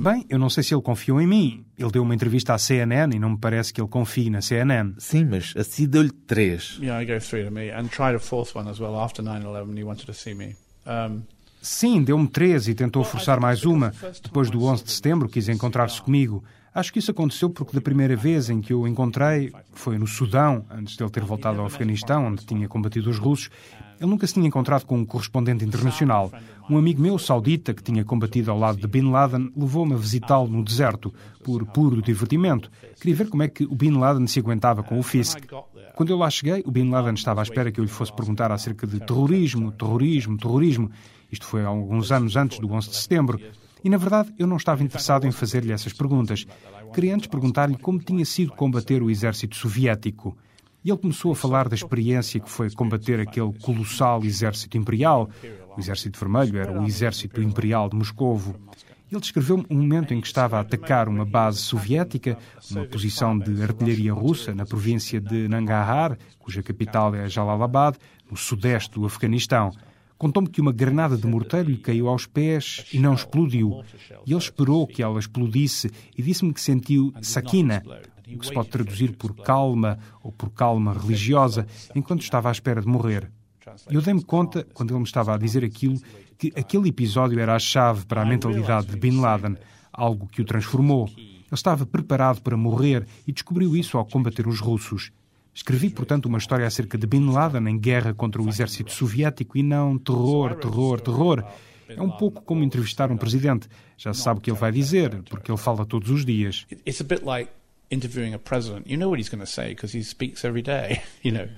Bem, 0.04 0.26
eu 0.30 0.38
não 0.38 0.50
sei 0.50 0.64
se 0.64 0.74
ele 0.74 0.82
confiou 0.82 1.22
em 1.22 1.26
mim. 1.26 1.66
Ele 1.78 1.90
deu 1.90 2.04
uma 2.04 2.14
entrevista 2.14 2.54
à 2.54 2.58
CNN 2.58 3.16
e 3.16 3.18
não 3.20 3.30
me 3.30 3.38
parece 3.38 3.72
que 3.72 3.80
ele 3.80 3.88
confie 3.88 4.30
na 4.30 4.42
CNN. 4.42 4.94
Sim, 4.98 5.24
mas 5.24 5.54
assim 5.56 5.88
deu-lhe 5.88 6.12
três. 6.12 6.78
Yeah, 6.82 7.02
I 7.02 7.06
gave 7.06 7.26
three 7.26 7.46
to 7.46 7.52
me 7.52 7.72
and 7.72 7.88
tried 7.88 8.14
a 8.14 8.20
fourth 8.20 8.58
one 8.58 8.70
as 8.70 8.78
well 8.78 8.98
after 8.98 9.24
9/11 9.24 9.78
he 9.78 9.86
wanted 9.86 10.06
to 10.06 10.14
see 10.14 10.34
me. 10.34 10.58
Um... 10.86 11.24
Sim, 11.68 12.02
deu-me 12.02 12.30
três 12.30 12.70
e 12.70 12.74
tentou 12.74 13.04
forçar 13.04 13.42
mais 13.42 13.66
uma. 13.66 13.94
Depois 14.24 14.50
do 14.50 14.64
11 14.64 14.86
de 14.86 14.92
setembro, 14.94 15.28
quis 15.28 15.50
encontrar-se 15.50 16.02
comigo. 16.02 16.42
Acho 16.74 16.94
que 16.94 17.00
isso 17.00 17.12
aconteceu 17.12 17.50
porque 17.50 17.76
da 17.76 17.82
primeira 17.82 18.16
vez 18.16 18.50
em 18.50 18.62
que 18.62 18.72
eu 18.72 18.80
o 18.80 18.88
encontrei, 18.88 19.52
foi 19.74 19.98
no 19.98 20.08
Sudão, 20.08 20.66
antes 20.72 20.96
de 20.96 21.04
ele 21.04 21.12
ter 21.12 21.26
voltado 21.26 21.60
ao 21.60 21.66
Afeganistão, 21.66 22.26
onde 22.26 22.46
tinha 22.46 22.70
combatido 22.70 23.10
os 23.10 23.20
russos, 23.20 23.50
ele 24.00 24.10
nunca 24.10 24.26
se 24.26 24.36
tinha 24.36 24.48
encontrado 24.48 24.86
com 24.86 24.98
um 24.98 25.06
correspondente 25.06 25.66
internacional. 25.66 26.32
Um 26.70 26.78
amigo 26.78 27.02
meu, 27.02 27.20
saudita, 27.20 27.74
que 27.74 27.84
tinha 27.84 28.06
combatido 28.06 28.50
ao 28.50 28.58
lado 28.58 28.80
de 28.80 28.88
Bin 28.88 29.12
Laden, 29.12 29.52
levou-me 29.56 29.94
a 29.94 29.98
visitá-lo 29.98 30.48
no 30.48 30.64
deserto, 30.64 31.14
por 31.44 31.66
puro 31.66 32.02
divertimento. 32.02 32.72
Queria 32.98 33.16
ver 33.16 33.28
como 33.28 33.44
é 33.44 33.50
que 33.50 33.66
o 33.66 33.76
Bin 33.76 33.98
Laden 33.98 34.26
se 34.26 34.40
aguentava 34.40 34.84
com 34.84 34.98
o 34.98 35.04
Fisk. 35.04 35.40
Quando 35.96 36.12
eu 36.12 36.18
lá 36.18 36.30
cheguei, 36.30 36.64
o 36.66 36.72
Bin 36.72 36.90
Laden 36.90 37.16
estava 37.16 37.42
à 37.42 37.44
espera 37.44 37.72
que 37.74 37.80
eu 37.80 37.84
lhe 37.84 37.90
fosse 37.90 38.14
perguntar 38.14 38.54
acerca 38.54 38.88
de 38.88 39.02
terrorismo, 39.02 39.72
terrorismo, 39.72 40.38
terrorismo. 40.38 40.92
Isto 41.32 41.46
foi 41.46 41.64
há 41.64 41.68
alguns 41.68 42.12
anos 42.12 42.36
antes 42.36 42.60
do 42.60 42.72
11 42.72 42.90
de 42.90 42.96
setembro. 42.96 43.40
E, 43.84 43.90
na 43.90 43.98
verdade, 43.98 44.34
eu 44.38 44.48
não 44.48 44.58
estava 44.58 44.84
interessado 44.84 45.26
em 45.26 45.32
fazer-lhe 45.32 45.72
essas 45.72 45.94
perguntas. 45.94 46.46
Queria 46.94 47.16
antes 47.16 47.28
perguntar-lhe 47.28 47.78
como 47.78 48.00
tinha 48.00 48.26
sido 48.26 48.52
combater 48.52 49.02
o 49.02 49.10
exército 49.10 49.56
soviético. 49.56 50.38
E 50.84 50.90
ele 50.90 50.98
começou 50.98 51.32
a 51.32 51.36
falar 51.36 51.68
da 51.68 51.76
experiência 51.76 52.40
que 52.40 52.50
foi 52.50 52.72
combater 52.72 53.20
aquele 53.20 53.54
colossal 53.60 54.24
exército 54.24 54.78
imperial. 54.78 55.30
O 55.76 55.80
exército 55.80 56.20
vermelho 56.20 56.58
era 56.58 56.80
o 56.80 56.86
exército 56.86 57.42
imperial 57.42 57.90
de 57.90 57.96
Moscovo. 57.96 58.56
Ele 59.12 59.22
descreveu-me 59.22 59.66
um 59.70 59.78
momento 59.78 60.14
em 60.14 60.20
que 60.20 60.28
estava 60.28 60.58
a 60.58 60.62
atacar 60.62 61.08
uma 61.08 61.24
base 61.24 61.60
soviética, 61.60 62.38
uma 62.72 62.86
posição 62.86 63.38
de 63.38 63.62
artilharia 63.64 64.14
russa 64.14 64.54
na 64.54 64.66
província 64.66 65.22
de 65.22 65.48
Nangarhar, 65.48 66.18
cuja 66.40 66.62
capital 66.62 67.16
é 67.16 67.30
Jalalabad, 67.30 67.98
no 68.30 68.36
sudeste 68.36 68.92
do 68.92 69.06
Afeganistão. 69.06 69.72
Contou-me 70.18 70.50
que 70.50 70.60
uma 70.60 70.72
granada 70.72 71.16
de 71.16 71.28
morteiro 71.28 71.70
lhe 71.70 71.78
caiu 71.78 72.08
aos 72.08 72.26
pés 72.26 72.86
e 72.92 73.00
não 73.00 73.14
explodiu. 73.14 73.84
E 74.26 74.32
ele 74.32 74.40
esperou 74.40 74.88
que 74.88 75.04
ela 75.04 75.20
explodisse 75.20 75.92
e 76.18 76.24
disse-me 76.24 76.54
que 76.54 76.62
sentiu 76.62 77.14
sakina, 77.22 77.84
o 78.28 78.40
que 78.40 78.48
se 78.48 78.54
pode 78.54 78.70
traduzir 78.70 79.16
por 79.16 79.36
calma 79.36 80.00
ou 80.24 80.32
por 80.32 80.50
calma 80.50 80.94
religiosa, 80.94 81.68
enquanto 81.96 82.22
estava 82.22 82.50
à 82.50 82.52
espera 82.52 82.82
de 82.82 82.88
morrer. 82.88 83.32
Eu 83.90 84.02
dei-me 84.02 84.24
conta, 84.24 84.66
quando 84.74 84.92
ele 84.92 85.00
me 85.00 85.06
estava 85.06 85.36
a 85.36 85.38
dizer 85.38 85.64
aquilo, 85.64 86.00
que 86.38 86.52
aquele 86.56 86.90
episódio 86.90 87.40
era 87.40 87.56
a 87.56 87.60
chave 87.60 88.06
para 88.06 88.22
a 88.22 88.26
mentalidade 88.26 88.88
de 88.88 88.98
Bin 88.98 89.20
Laden, 89.20 89.56
algo 89.92 90.28
que 90.28 90.42
o 90.42 90.46
transformou. 90.46 91.10
Ele 91.18 91.46
estava 91.52 91.86
preparado 91.86 92.42
para 92.42 92.58
morrer 92.58 93.06
e 93.26 93.32
descobriu 93.32 93.76
isso 93.76 93.98
ao 93.98 94.06
combater 94.06 94.48
os 94.48 94.60
russos. 94.60 95.12
Escrevi, 95.58 95.90
portanto, 95.90 96.28
uma 96.28 96.38
história 96.38 96.68
acerca 96.68 97.00
de 97.00 97.08
Bin 97.08 97.32
Laden 97.32 97.68
em 97.68 97.80
guerra 97.80 98.14
contra 98.14 98.40
o 98.40 98.48
exército 98.48 98.92
soviético 98.92 99.58
e 99.58 99.64
não 99.64 99.98
terror, 99.98 100.54
terror, 100.54 101.02
terror. 101.02 101.44
É 101.90 102.00
um 102.00 102.12
pouco 102.12 102.44
como 102.44 102.64
entrevistar 102.64 103.12
um 103.12 103.18
presidente. 103.18 103.68
Já 103.98 104.14
se 104.14 104.22
sabe 104.22 104.38
o 104.38 104.42
que 104.42 104.52
ele 104.52 104.60
vai 104.60 104.72
dizer, 104.72 105.24
porque 105.24 105.50
ele 105.50 105.58
fala 105.58 105.84
todos 105.84 106.12
os 106.12 106.24
dias. 106.24 106.68
It's 106.86 107.02
a 107.02 107.04
bit 107.04 107.26
like 107.26 107.50
interviewing 107.90 108.36
a 108.36 108.40
president. 108.40 108.86
You 108.88 109.00
know 109.00 109.10
what 109.10 109.20
he's 109.20 109.30
going 109.30 109.44
to 109.44 109.52
say 109.52 109.70
because 109.70 109.98
he 109.98 110.04
speaks 110.04 110.46
every 110.46 110.62
day, 110.62 111.02
you 111.26 111.34
know. 111.34 111.50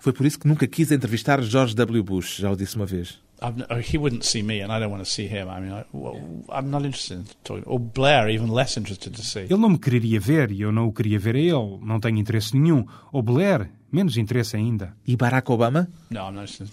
Foi 0.00 0.12
por 0.12 0.26
isso 0.26 0.36
que 0.40 0.48
nunca 0.48 0.66
quis 0.66 0.90
entrevistar 0.90 1.40
George 1.40 1.76
W. 1.76 2.02
Bush, 2.02 2.38
já 2.38 2.50
o 2.50 2.56
disse 2.56 2.74
uma 2.74 2.86
vez. 2.86 3.20
He 3.80 3.98
wouldn't 3.98 4.24
see 4.24 4.42
me, 4.42 4.62
and 4.62 4.72
I 4.72 4.80
don't 4.80 4.90
want 4.90 5.04
to 5.04 5.10
see 5.10 5.26
him. 5.26 5.48
I 5.48 5.60
mean, 5.60 5.72
I, 5.72 5.84
I'm 6.58 6.70
not 6.70 6.84
interested 6.84 7.18
in 7.18 7.24
talking. 7.44 7.64
Or 7.66 7.78
Blair, 7.78 8.28
even 8.28 8.48
less 8.48 8.76
interested 8.76 9.14
to 9.14 9.22
see. 9.22 9.46
Ele 9.48 9.58
não 9.58 9.70
me 9.70 9.78
queria 9.78 10.20
ver 10.20 10.50
e 10.50 10.62
eu 10.62 10.72
não 10.72 10.86
o 10.86 10.92
queria 10.92 11.18
ver 11.18 11.36
a 11.36 11.38
ele. 11.38 11.78
Não 11.82 12.00
tenho 12.00 12.18
interesse 12.18 12.56
nenhum. 12.58 12.84
Ou 13.12 13.22
Blair, 13.22 13.70
menos 13.92 14.16
interesse 14.16 14.56
ainda. 14.56 14.94
E 15.06 15.16
Barack 15.16 15.50
Obama? 15.50 15.88
No, 16.10 16.20
I'm 16.20 16.34
not 16.34 16.52
interested. 16.52 16.70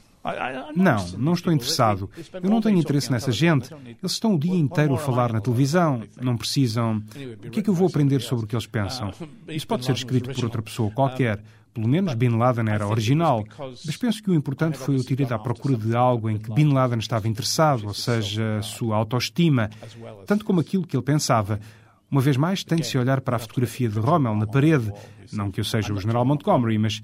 Não, 0.76 1.08
não 1.20 1.34
estou 1.34 1.54
interessado. 1.54 2.10
Eu 2.42 2.50
não 2.50 2.60
tenho 2.60 2.80
interesse 2.80 3.12
nessa 3.12 3.32
gente. 3.32 3.72
Eles 3.86 4.14
estão 4.14 4.34
o 4.34 4.40
dia 4.40 4.56
inteiro 4.56 4.96
a 4.96 4.98
falar 4.98 5.32
na 5.32 5.40
televisão. 5.40 6.02
Não 6.20 6.36
precisam. 6.36 7.04
O 7.46 7.50
que 7.52 7.60
é 7.60 7.64
que 7.64 7.70
eu 7.70 7.74
vou 7.76 7.88
aprender 7.88 8.22
sobre 8.22 8.46
o 8.46 8.48
que 8.48 8.56
eles 8.56 8.66
pensam? 8.66 9.14
Isso 9.48 9.68
pode 9.68 9.86
ser 9.86 9.94
escrito 9.94 10.34
por 10.34 10.44
outra 10.44 10.62
pessoa 10.64 10.90
qualquer. 10.90 11.40
Pelo 11.76 11.90
menos 11.90 12.14
Bin 12.14 12.38
Laden 12.38 12.70
era 12.70 12.88
original. 12.88 13.44
Mas 13.86 13.98
penso 13.98 14.24
que 14.24 14.32
o 14.32 14.34
importante 14.34 14.78
foi 14.78 14.96
eu 14.96 15.04
ter 15.04 15.20
ido 15.20 15.34
à 15.34 15.38
procura 15.38 15.76
de 15.76 15.94
algo 15.94 16.30
em 16.30 16.38
que 16.38 16.50
Bin 16.54 16.72
Laden 16.72 17.00
estava 17.00 17.28
interessado, 17.28 17.86
ou 17.86 17.94
seja, 17.94 18.62
sua 18.62 18.96
autoestima, 18.96 19.70
tanto 20.26 20.46
como 20.46 20.62
aquilo 20.62 20.88
que 20.88 20.96
ele 20.96 21.04
pensava. 21.04 21.60
Uma 22.10 22.22
vez 22.22 22.38
mais, 22.38 22.64
tem 22.64 22.78
de 22.78 22.88
se 22.88 22.98
olhar 22.98 23.20
para 23.20 23.36
a 23.36 23.40
fotografia 23.40 23.90
de 23.90 24.00
Rommel 24.00 24.36
na 24.36 24.48
parede. 24.48 24.90
Não 25.34 25.52
que 25.52 25.60
eu 25.60 25.66
seja 25.66 25.94
o 25.94 26.00
general 26.00 26.24
Montgomery, 26.24 26.78
mas 26.78 27.02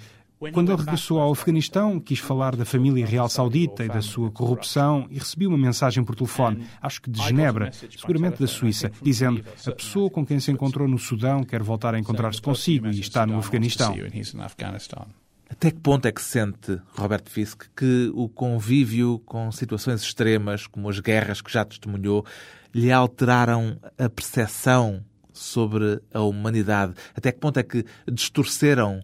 quando 0.52 0.72
ele 0.72 0.80
regressou 0.80 1.20
ao 1.20 1.32
Afeganistão, 1.32 2.00
quis 2.00 2.18
falar 2.18 2.56
da 2.56 2.66
família 2.66 3.06
real 3.06 3.30
saudita 3.30 3.86
e 3.86 3.88
da 3.88 4.02
sua 4.02 4.32
corrupção 4.32 5.06
e 5.12 5.20
recebi 5.20 5.46
uma 5.46 5.58
mensagem 5.58 6.04
por 6.04 6.16
telefone, 6.16 6.66
acho 6.82 7.02
que 7.02 7.12
de 7.12 7.22
Genebra, 7.22 7.72
seguramente 7.72 8.40
da 8.40 8.48
Suíça, 8.48 8.92
dizendo 9.02 9.44
a 9.68 9.72
pessoa 9.72 10.10
com 10.10 10.26
quem 10.26 10.40
se 10.40 10.52
encontrou 10.52 10.88
no 10.88 10.98
Sudão 10.98 11.44
quer 11.44 11.62
voltar 11.62 11.94
a 11.94 12.00
encontrar-se 12.00 12.42
consigo 12.42 12.88
e 12.88 13.00
está 13.00 13.26
no 13.26 13.38
Afeganistão. 13.38 13.96
Até 15.48 15.70
que 15.70 15.80
ponto 15.80 16.08
é 16.08 16.12
que 16.14 16.22
sente, 16.22 16.80
Robert 16.96 17.24
Fisk, 17.26 17.66
que 17.76 18.10
o 18.16 18.30
convívio 18.30 19.20
com 19.26 19.52
situações 19.52 20.02
extremas, 20.02 20.66
como 20.66 20.90
as 20.90 21.00
guerras 21.00 21.42
que 21.42 21.52
já 21.52 21.66
testemunhou, 21.66 22.26
lhe 22.74 22.90
alteraram 22.90 23.78
a 23.98 24.10
percepção 24.10 25.04
sobre 25.34 26.02
a 26.14 26.22
humanidade? 26.22 26.94
Até 27.14 27.34
que 27.34 27.40
ponto 27.40 27.60
é 27.60 27.64
que 27.64 27.86
distorceram 28.10 29.02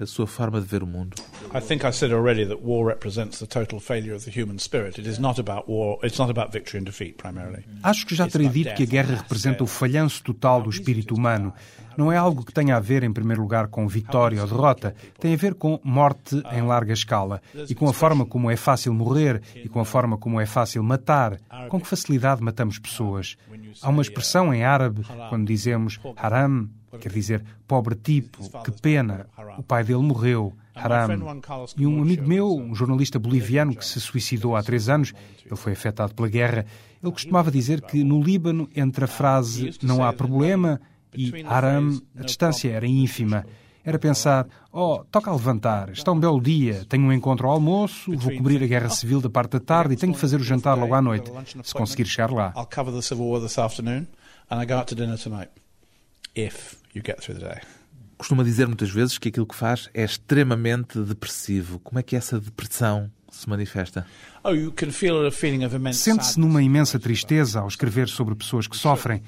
a 0.00 0.06
sua 0.06 0.26
forma 0.26 0.60
de 0.60 0.66
ver 0.66 0.82
o 0.82 0.86
mundo? 0.86 1.16
I 1.54 1.60
think 1.60 1.84
I 1.84 1.92
said 1.92 2.12
already 2.12 2.46
that 2.46 2.62
war 2.62 2.86
represents 2.86 3.38
the 3.38 3.46
total 3.46 3.80
failure 3.80 4.14
of 4.14 4.24
the 4.24 4.30
human 4.30 4.58
spirit. 4.58 4.98
It 4.98 5.08
is 5.08 5.18
not 5.18 5.40
about 5.40 5.68
war, 5.68 5.98
it's 6.04 6.18
not 6.18 6.30
about 6.30 6.52
victory 6.52 6.80
and 6.80 6.84
defeat 6.84 7.14
primarily. 7.14 7.64
Acho 7.82 8.06
que 8.06 8.14
já 8.14 8.28
terei 8.28 8.48
dito 8.48 8.74
que 8.74 8.84
a 8.84 8.86
guerra 8.86 9.16
representa 9.16 9.64
o 9.64 9.66
falhanço 9.66 10.22
total 10.22 10.62
do 10.62 10.70
espírito 10.70 11.14
humano. 11.14 11.52
Não 11.96 12.12
é 12.12 12.16
algo 12.16 12.44
que 12.44 12.52
tenha 12.52 12.76
a 12.76 12.80
ver, 12.80 13.02
em 13.02 13.12
primeiro 13.12 13.42
lugar, 13.42 13.66
com 13.66 13.88
vitória 13.88 14.40
ou 14.40 14.46
derrota. 14.46 14.94
Tem 15.18 15.34
a 15.34 15.36
ver 15.36 15.54
com 15.54 15.80
morte 15.82 16.40
em 16.52 16.62
larga 16.62 16.92
escala 16.92 17.42
e 17.68 17.74
com 17.74 17.88
a 17.88 17.92
forma 17.92 18.24
como 18.24 18.48
é 18.48 18.54
fácil 18.54 18.94
morrer 18.94 19.42
e 19.56 19.68
com 19.68 19.80
a 19.80 19.84
forma 19.84 20.16
como 20.16 20.40
é 20.40 20.46
fácil 20.46 20.80
matar. 20.84 21.40
Com 21.68 21.80
que 21.80 21.88
facilidade 21.88 22.40
matamos 22.40 22.78
pessoas. 22.78 23.36
Há 23.82 23.88
uma 23.88 24.02
expressão 24.02 24.54
em 24.54 24.62
árabe 24.62 25.02
quando 25.28 25.44
dizemos 25.44 25.98
haram, 26.16 26.68
quer 27.00 27.12
dizer 27.12 27.44
pobre 27.66 27.94
tipo, 27.94 28.48
que 28.62 28.70
pena, 28.70 29.26
o 29.56 29.62
pai 29.62 29.84
dele 29.84 30.02
morreu. 30.02 30.52
Haram. 30.74 31.42
E 31.76 31.86
um 31.86 32.00
amigo 32.00 32.26
meu, 32.26 32.54
um 32.54 32.74
jornalista 32.74 33.18
boliviano 33.18 33.74
que 33.74 33.84
se 33.84 34.00
suicidou 34.00 34.54
há 34.54 34.62
três 34.62 34.88
anos, 34.88 35.12
ele 35.44 35.56
foi 35.56 35.72
afetado 35.72 36.14
pela 36.14 36.28
guerra, 36.28 36.64
ele 37.02 37.12
costumava 37.12 37.50
dizer 37.50 37.80
que 37.80 38.04
no 38.04 38.22
Líbano, 38.22 38.68
entre 38.74 39.04
a 39.04 39.08
frase 39.08 39.72
não 39.82 40.04
há 40.04 40.12
problema 40.12 40.80
e 41.14 41.42
Haram, 41.44 42.00
a 42.16 42.22
distância 42.22 42.70
era 42.70 42.86
ínfima. 42.86 43.44
Era 43.84 43.98
pensar, 43.98 44.46
oh, 44.70 45.02
toca 45.10 45.30
a 45.30 45.32
levantar, 45.32 45.88
está 45.90 46.12
um 46.12 46.20
belo 46.20 46.40
dia, 46.40 46.84
tenho 46.88 47.04
um 47.04 47.12
encontro 47.12 47.46
ao 47.46 47.54
almoço, 47.54 48.14
vou 48.16 48.36
cobrir 48.36 48.62
a 48.62 48.66
guerra 48.66 48.90
civil 48.90 49.20
da 49.20 49.30
parte 49.30 49.52
da 49.52 49.60
tarde 49.60 49.94
e 49.94 49.96
tenho 49.96 50.12
de 50.12 50.18
fazer 50.18 50.36
o 50.36 50.44
jantar 50.44 50.76
logo 50.76 50.92
à 50.92 51.00
noite, 51.00 51.32
se 51.62 51.72
conseguir 51.72 52.04
chegar 52.04 52.30
lá. 52.30 52.52
Costuma 58.16 58.42
dizer 58.42 58.66
muitas 58.66 58.90
vezes 58.90 59.16
que 59.18 59.28
aquilo 59.28 59.46
que 59.46 59.54
faz 59.54 59.88
é 59.94 60.04
extremamente 60.04 60.98
depressivo. 61.00 61.78
Como 61.78 61.98
é 61.98 62.02
que 62.02 62.16
essa 62.16 62.40
depressão 62.40 63.10
se 63.30 63.48
manifesta? 63.48 64.06
Oh, 64.42 64.50
Sente-se 65.92 66.40
numa 66.40 66.62
imensa 66.62 66.98
tristeza 66.98 67.60
ao 67.60 67.68
escrever 67.68 68.08
sobre 68.08 68.34
pessoas 68.34 68.66
que 68.66 68.76
sofrem 68.76 69.22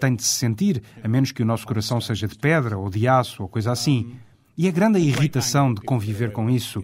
tem 0.00 0.14
de 0.14 0.22
se 0.22 0.34
sentir, 0.34 0.82
a 1.02 1.08
menos 1.08 1.32
que 1.32 1.42
o 1.42 1.46
nosso 1.46 1.66
coração 1.66 2.00
seja 2.00 2.26
de 2.26 2.36
pedra 2.36 2.78
ou 2.78 2.90
de 2.90 3.06
aço 3.06 3.42
ou 3.42 3.48
coisa 3.48 3.72
assim. 3.72 4.16
E 4.56 4.66
é 4.66 4.70
grande 4.70 4.98
a 4.98 5.00
irritação 5.00 5.72
de 5.72 5.80
conviver 5.80 6.32
com 6.32 6.48
isso. 6.48 6.82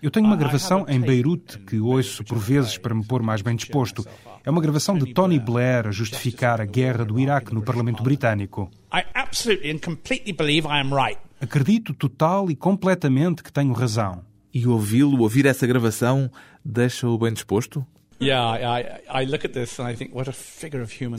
Eu 0.00 0.12
tenho 0.12 0.26
uma 0.26 0.36
gravação 0.36 0.86
em 0.88 1.00
Beirute 1.00 1.58
que 1.58 1.80
ouço 1.80 2.22
por 2.22 2.38
vezes 2.38 2.78
para 2.78 2.94
me 2.94 3.04
pôr 3.04 3.20
mais 3.20 3.42
bem 3.42 3.56
disposto. 3.56 4.06
É 4.44 4.50
uma 4.50 4.60
gravação 4.60 4.96
de 4.96 5.12
Tony 5.12 5.40
Blair 5.40 5.88
a 5.88 5.90
justificar 5.90 6.60
a 6.60 6.64
guerra 6.64 7.04
do 7.04 7.18
Iraque 7.18 7.52
no 7.52 7.62
Parlamento 7.62 8.00
Britânico. 8.02 8.70
Acredito 11.40 11.92
total 11.92 12.48
e 12.48 12.54
completamente 12.54 13.42
que 13.42 13.52
tenho 13.52 13.72
razão. 13.72 14.22
E 14.54 14.68
ouvi-lo, 14.68 15.20
ouvir 15.20 15.46
essa 15.46 15.66
gravação, 15.66 16.30
deixa-o 16.64 17.18
bem 17.18 17.32
disposto? 17.32 17.84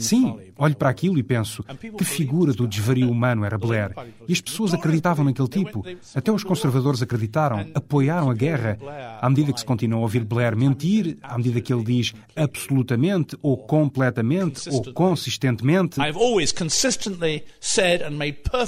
Sim, 0.00 0.38
olho 0.58 0.76
para 0.76 0.90
aquilo 0.90 1.18
e 1.18 1.22
penso, 1.22 1.64
que 1.96 2.04
figura 2.04 2.52
do 2.52 2.66
desvario 2.68 3.10
humano 3.10 3.44
era 3.44 3.56
Blair. 3.56 3.92
E 4.28 4.32
as 4.32 4.40
pessoas 4.40 4.74
acreditavam 4.74 5.24
naquele 5.24 5.48
tipo. 5.48 5.84
Até 6.14 6.30
os 6.30 6.44
conservadores 6.44 7.00
acreditaram, 7.00 7.66
apoiaram 7.74 8.30
a 8.30 8.34
guerra. 8.34 8.78
À 9.20 9.28
medida 9.30 9.52
que 9.52 9.60
se 9.60 9.66
continua 9.66 9.98
a 9.98 10.02
ouvir 10.02 10.24
Blair 10.24 10.56
mentir, 10.56 11.16
à 11.22 11.36
medida 11.38 11.60
que 11.60 11.72
ele 11.72 11.84
diz 11.84 12.12
absolutamente, 12.36 13.36
ou 13.42 13.56
completamente, 13.56 14.68
ou 14.68 14.92
consistentemente, 14.92 16.00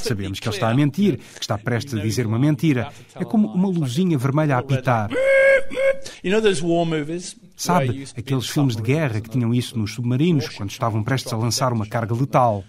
sabemos 0.09 0.41
que 0.41 0.49
ele 0.49 0.57
está 0.57 0.71
a 0.71 0.75
mentir, 0.75 1.19
que 1.19 1.41
está 1.43 1.59
prestes 1.59 1.95
a 1.95 1.99
dizer 2.03 2.27
uma 2.27 2.39
mentira. 2.39 2.91
É 3.15 3.25
como 3.25 3.49
uma 3.49 3.69
luzinha 3.69 4.17
vermelha 4.17 4.57
a 4.57 4.59
apitar. 4.61 5.11
Sabe, 7.57 8.07
aqueles 8.17 8.49
filmes 8.49 8.77
de 8.77 8.83
guerra 8.83 9.21
que 9.21 9.31
tinham 9.31 9.55
isso 9.55 9.79
nos 9.79 9.93
submarinos 9.95 10.49
quando 10.49 10.71
estavam 10.71 11.03
prestes 11.03 11.33
a 11.33 11.37
lançar 11.37 11.73
uma 11.73 11.87
carga 11.87 12.15
letal. 12.15 12.65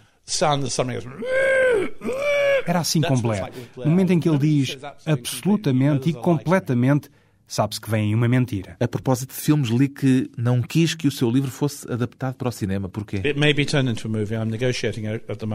Era 2.66 2.80
assim 2.80 3.02
com 3.02 3.20
Blair. 3.20 3.52
No 3.78 3.88
momento 3.88 4.12
em 4.14 4.20
que 4.20 4.30
ele 4.30 4.38
diz 4.38 4.78
absolutamente 5.06 6.10
e 6.10 6.14
completamente 6.14 7.10
sabe-se 7.54 7.80
que 7.80 7.90
vem 7.90 8.16
uma 8.16 8.28
mentira. 8.28 8.76
A 8.80 8.88
propósito 8.88 9.30
de 9.30 9.40
filmes, 9.40 9.70
li 9.70 9.88
que 9.88 10.30
não 10.36 10.60
quis 10.60 10.96
que 10.96 11.08
o 11.08 11.12
seu 11.12 11.30
livro 11.30 11.52
fosse 11.52 11.90
adaptado 11.92 12.34
para 12.34 12.50
o 12.50 12.52
cinema. 12.52 12.90
Porquê? 12.90 13.22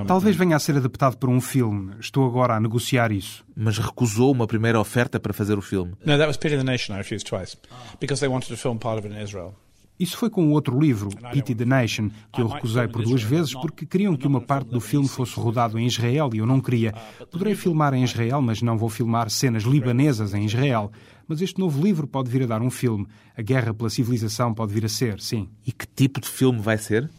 Talvez 0.07 0.37
venha 0.37 0.55
a 0.55 0.59
ser 0.61 0.77
adaptado 0.77 1.17
para 1.17 1.29
um 1.29 1.41
filme. 1.41 1.95
Estou 1.99 2.25
agora 2.25 2.55
a 2.55 2.61
negociar 2.61 3.11
isso. 3.11 3.45
Mas 3.57 3.79
recusou 3.79 4.31
uma 4.31 4.47
primeira 4.47 4.79
oferta 4.79 5.19
para 5.19 5.33
fazer 5.33 5.59
o 5.59 5.63
filme. 5.63 5.95
No, 6.05 6.17
that 6.17 6.29
was 6.29 6.37
Pity 6.37 6.57
the 6.57 6.63
Nation 6.63 6.95
I 6.95 6.99
refused 6.99 7.27
twice. 7.27 7.57
Because 8.01 8.21
they 8.21 8.29
wanted 8.29 8.49
to 8.49 8.57
film 8.57 8.79
part 8.79 8.99
of 8.99 9.09
it 9.09 9.19
in 9.19 9.21
Israel. 9.21 9.57
Isso 9.99 10.17
foi 10.17 10.31
com 10.31 10.47
o 10.47 10.53
outro 10.53 10.79
livro, 10.79 11.09
Pity 11.33 11.57
the 11.57 11.65
Nation, 11.65 12.09
que 12.33 12.41
eu 12.41 12.47
recusei 12.47 12.87
por 12.87 13.03
duas 13.03 13.21
vezes 13.21 13.53
porque 13.55 13.85
queriam 13.85 14.17
que 14.17 14.29
uma 14.29 14.41
parte 14.41 14.71
do 14.71 14.81
filme 14.81 15.09
fosse 15.09 15.35
rodado 15.35 15.77
em 15.77 15.87
Israel 15.87 16.31
e 16.33 16.39
eu 16.39 16.47
não 16.47 16.61
queria. 16.61 16.95
Poderei 17.33 17.57
filmar 17.57 17.93
em 17.95 18.05
Israel, 18.05 18.41
mas 18.41 18.63
não 18.63 18.79
vou 18.79 18.89
filmar 18.89 19.29
cenas 19.29 19.65
libanesas 19.65 20.35
em 20.35 20.45
Israel. 20.45 20.93
Mas 21.29 21.43
este 21.43 21.61
novo 21.61 21.85
livro 21.85 22.07
pode 22.07 22.31
vir 22.31 22.45
a 22.45 22.47
dar 22.47 22.63
um 22.63 22.71
filme. 22.71 23.07
A 23.37 23.43
guerra 23.43 23.75
pela 23.75 23.91
civilização 23.91 24.55
pode 24.55 24.73
vir 24.73 24.87
a 24.87 24.89
ser, 24.89 25.21
sim. 25.21 25.51
E 25.67 25.71
que 25.71 25.87
tipo 25.87 26.21
de 26.21 26.29
filme 26.29 26.59
vai 26.59 26.79
ser? 26.79 27.11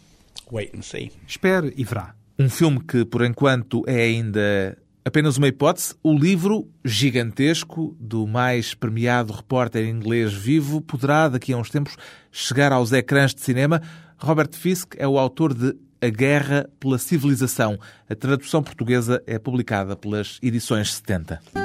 Wait 0.52 0.76
and 0.76 0.82
see. 0.82 1.12
Espere 1.28 1.72
e 1.78 1.84
verá. 1.84 2.16
Um 2.38 2.50
filme 2.50 2.80
que, 2.80 3.06
por 3.06 3.24
enquanto, 3.24 3.84
é 3.86 4.02
ainda 4.02 4.76
apenas 5.06 5.38
uma 5.38 5.48
hipótese. 5.48 5.94
O 6.02 6.18
livro 6.18 6.68
gigantesco 6.84 7.96
do 8.00 8.26
mais 8.26 8.74
premiado 8.74 9.32
repórter 9.32 9.88
inglês 9.88 10.34
vivo 10.34 10.82
poderá, 10.82 11.30
daqui 11.30 11.54
a 11.54 11.58
uns 11.58 11.70
tempos, 11.70 11.96
chegar 12.32 12.72
aos 12.72 12.92
ecrãs 12.92 13.36
de 13.36 13.42
cinema. 13.42 13.80
Robert 14.18 14.54
Fisk 14.54 14.96
é 14.98 15.08
o 15.08 15.20
autor 15.20 15.54
de 15.54 15.76
A 16.02 16.10
Guerra 16.10 16.68
pela 16.80 16.98
Civilização. 16.98 17.78
A 18.10 18.16
tradução 18.16 18.64
portuguesa 18.64 19.22
é 19.28 19.38
publicada 19.38 19.96
pelas 19.96 20.40
edições 20.42 20.94
70. 20.94 21.59